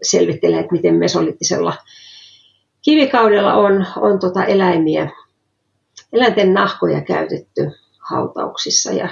[0.03, 1.77] selvittelee, että miten mesoliittisella
[2.83, 5.11] kivikaudella on, on tota eläimiä,
[6.13, 9.09] eläinten nahkoja käytetty hautauksissa ja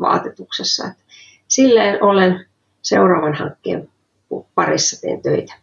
[0.00, 0.86] vaatetuksessa.
[0.86, 0.96] Et
[1.48, 2.46] silleen olen
[2.82, 3.88] seuraavan hankkeen
[4.54, 5.54] parissa teen töitä.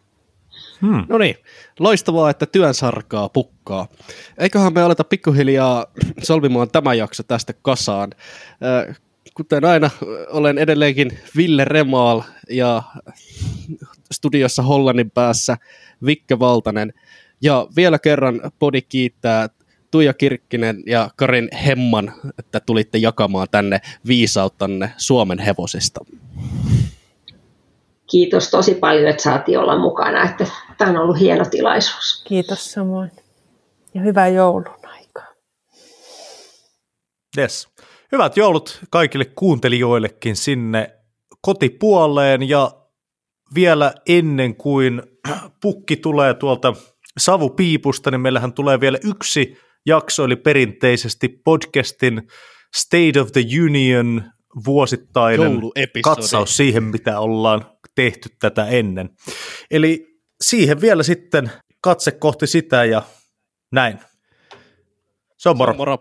[0.80, 1.06] Hmm.
[1.08, 1.36] No niin,
[1.78, 3.88] loistavaa, että työn sarkaa pukkaa.
[4.38, 5.86] Eiköhän me aleta pikkuhiljaa
[6.22, 8.10] solvimaan tämä jakso tästä kasaan.
[9.34, 9.90] Kuten aina,
[10.30, 12.82] olen edelleenkin Ville Remaal ja
[14.24, 15.56] studiossa Hollannin päässä
[16.06, 16.92] Vikke Valtanen.
[17.42, 19.48] Ja vielä kerran podi kiittää
[19.90, 26.04] Tuija Kirkkinen ja Karin Hemman, että tulitte jakamaan tänne viisauttanne Suomen hevosista.
[28.10, 30.30] Kiitos tosi paljon, että saatiin olla mukana.
[30.30, 30.46] Että
[30.78, 32.24] tämä on ollut hieno tilaisuus.
[32.28, 33.10] Kiitos samoin.
[33.94, 35.26] Ja hyvää joulun aikaa.
[37.38, 37.68] Yes.
[38.12, 40.90] Hyvät joulut kaikille kuuntelijoillekin sinne
[41.40, 42.83] kotipuoleen ja
[43.54, 45.02] vielä ennen kuin
[45.62, 46.74] pukki tulee tuolta
[47.18, 52.22] savupiipusta, niin meillähän tulee vielä yksi jakso, eli perinteisesti podcastin
[52.76, 54.22] State of the Union
[54.66, 55.60] vuosittainen
[56.04, 59.10] katsaus siihen, mitä ollaan tehty tätä ennen.
[59.70, 60.06] Eli
[60.40, 61.50] siihen vielä sitten
[61.82, 63.02] katse kohti sitä ja
[63.72, 63.98] näin.
[65.38, 65.72] Se on moro.
[65.72, 65.98] Se on moro.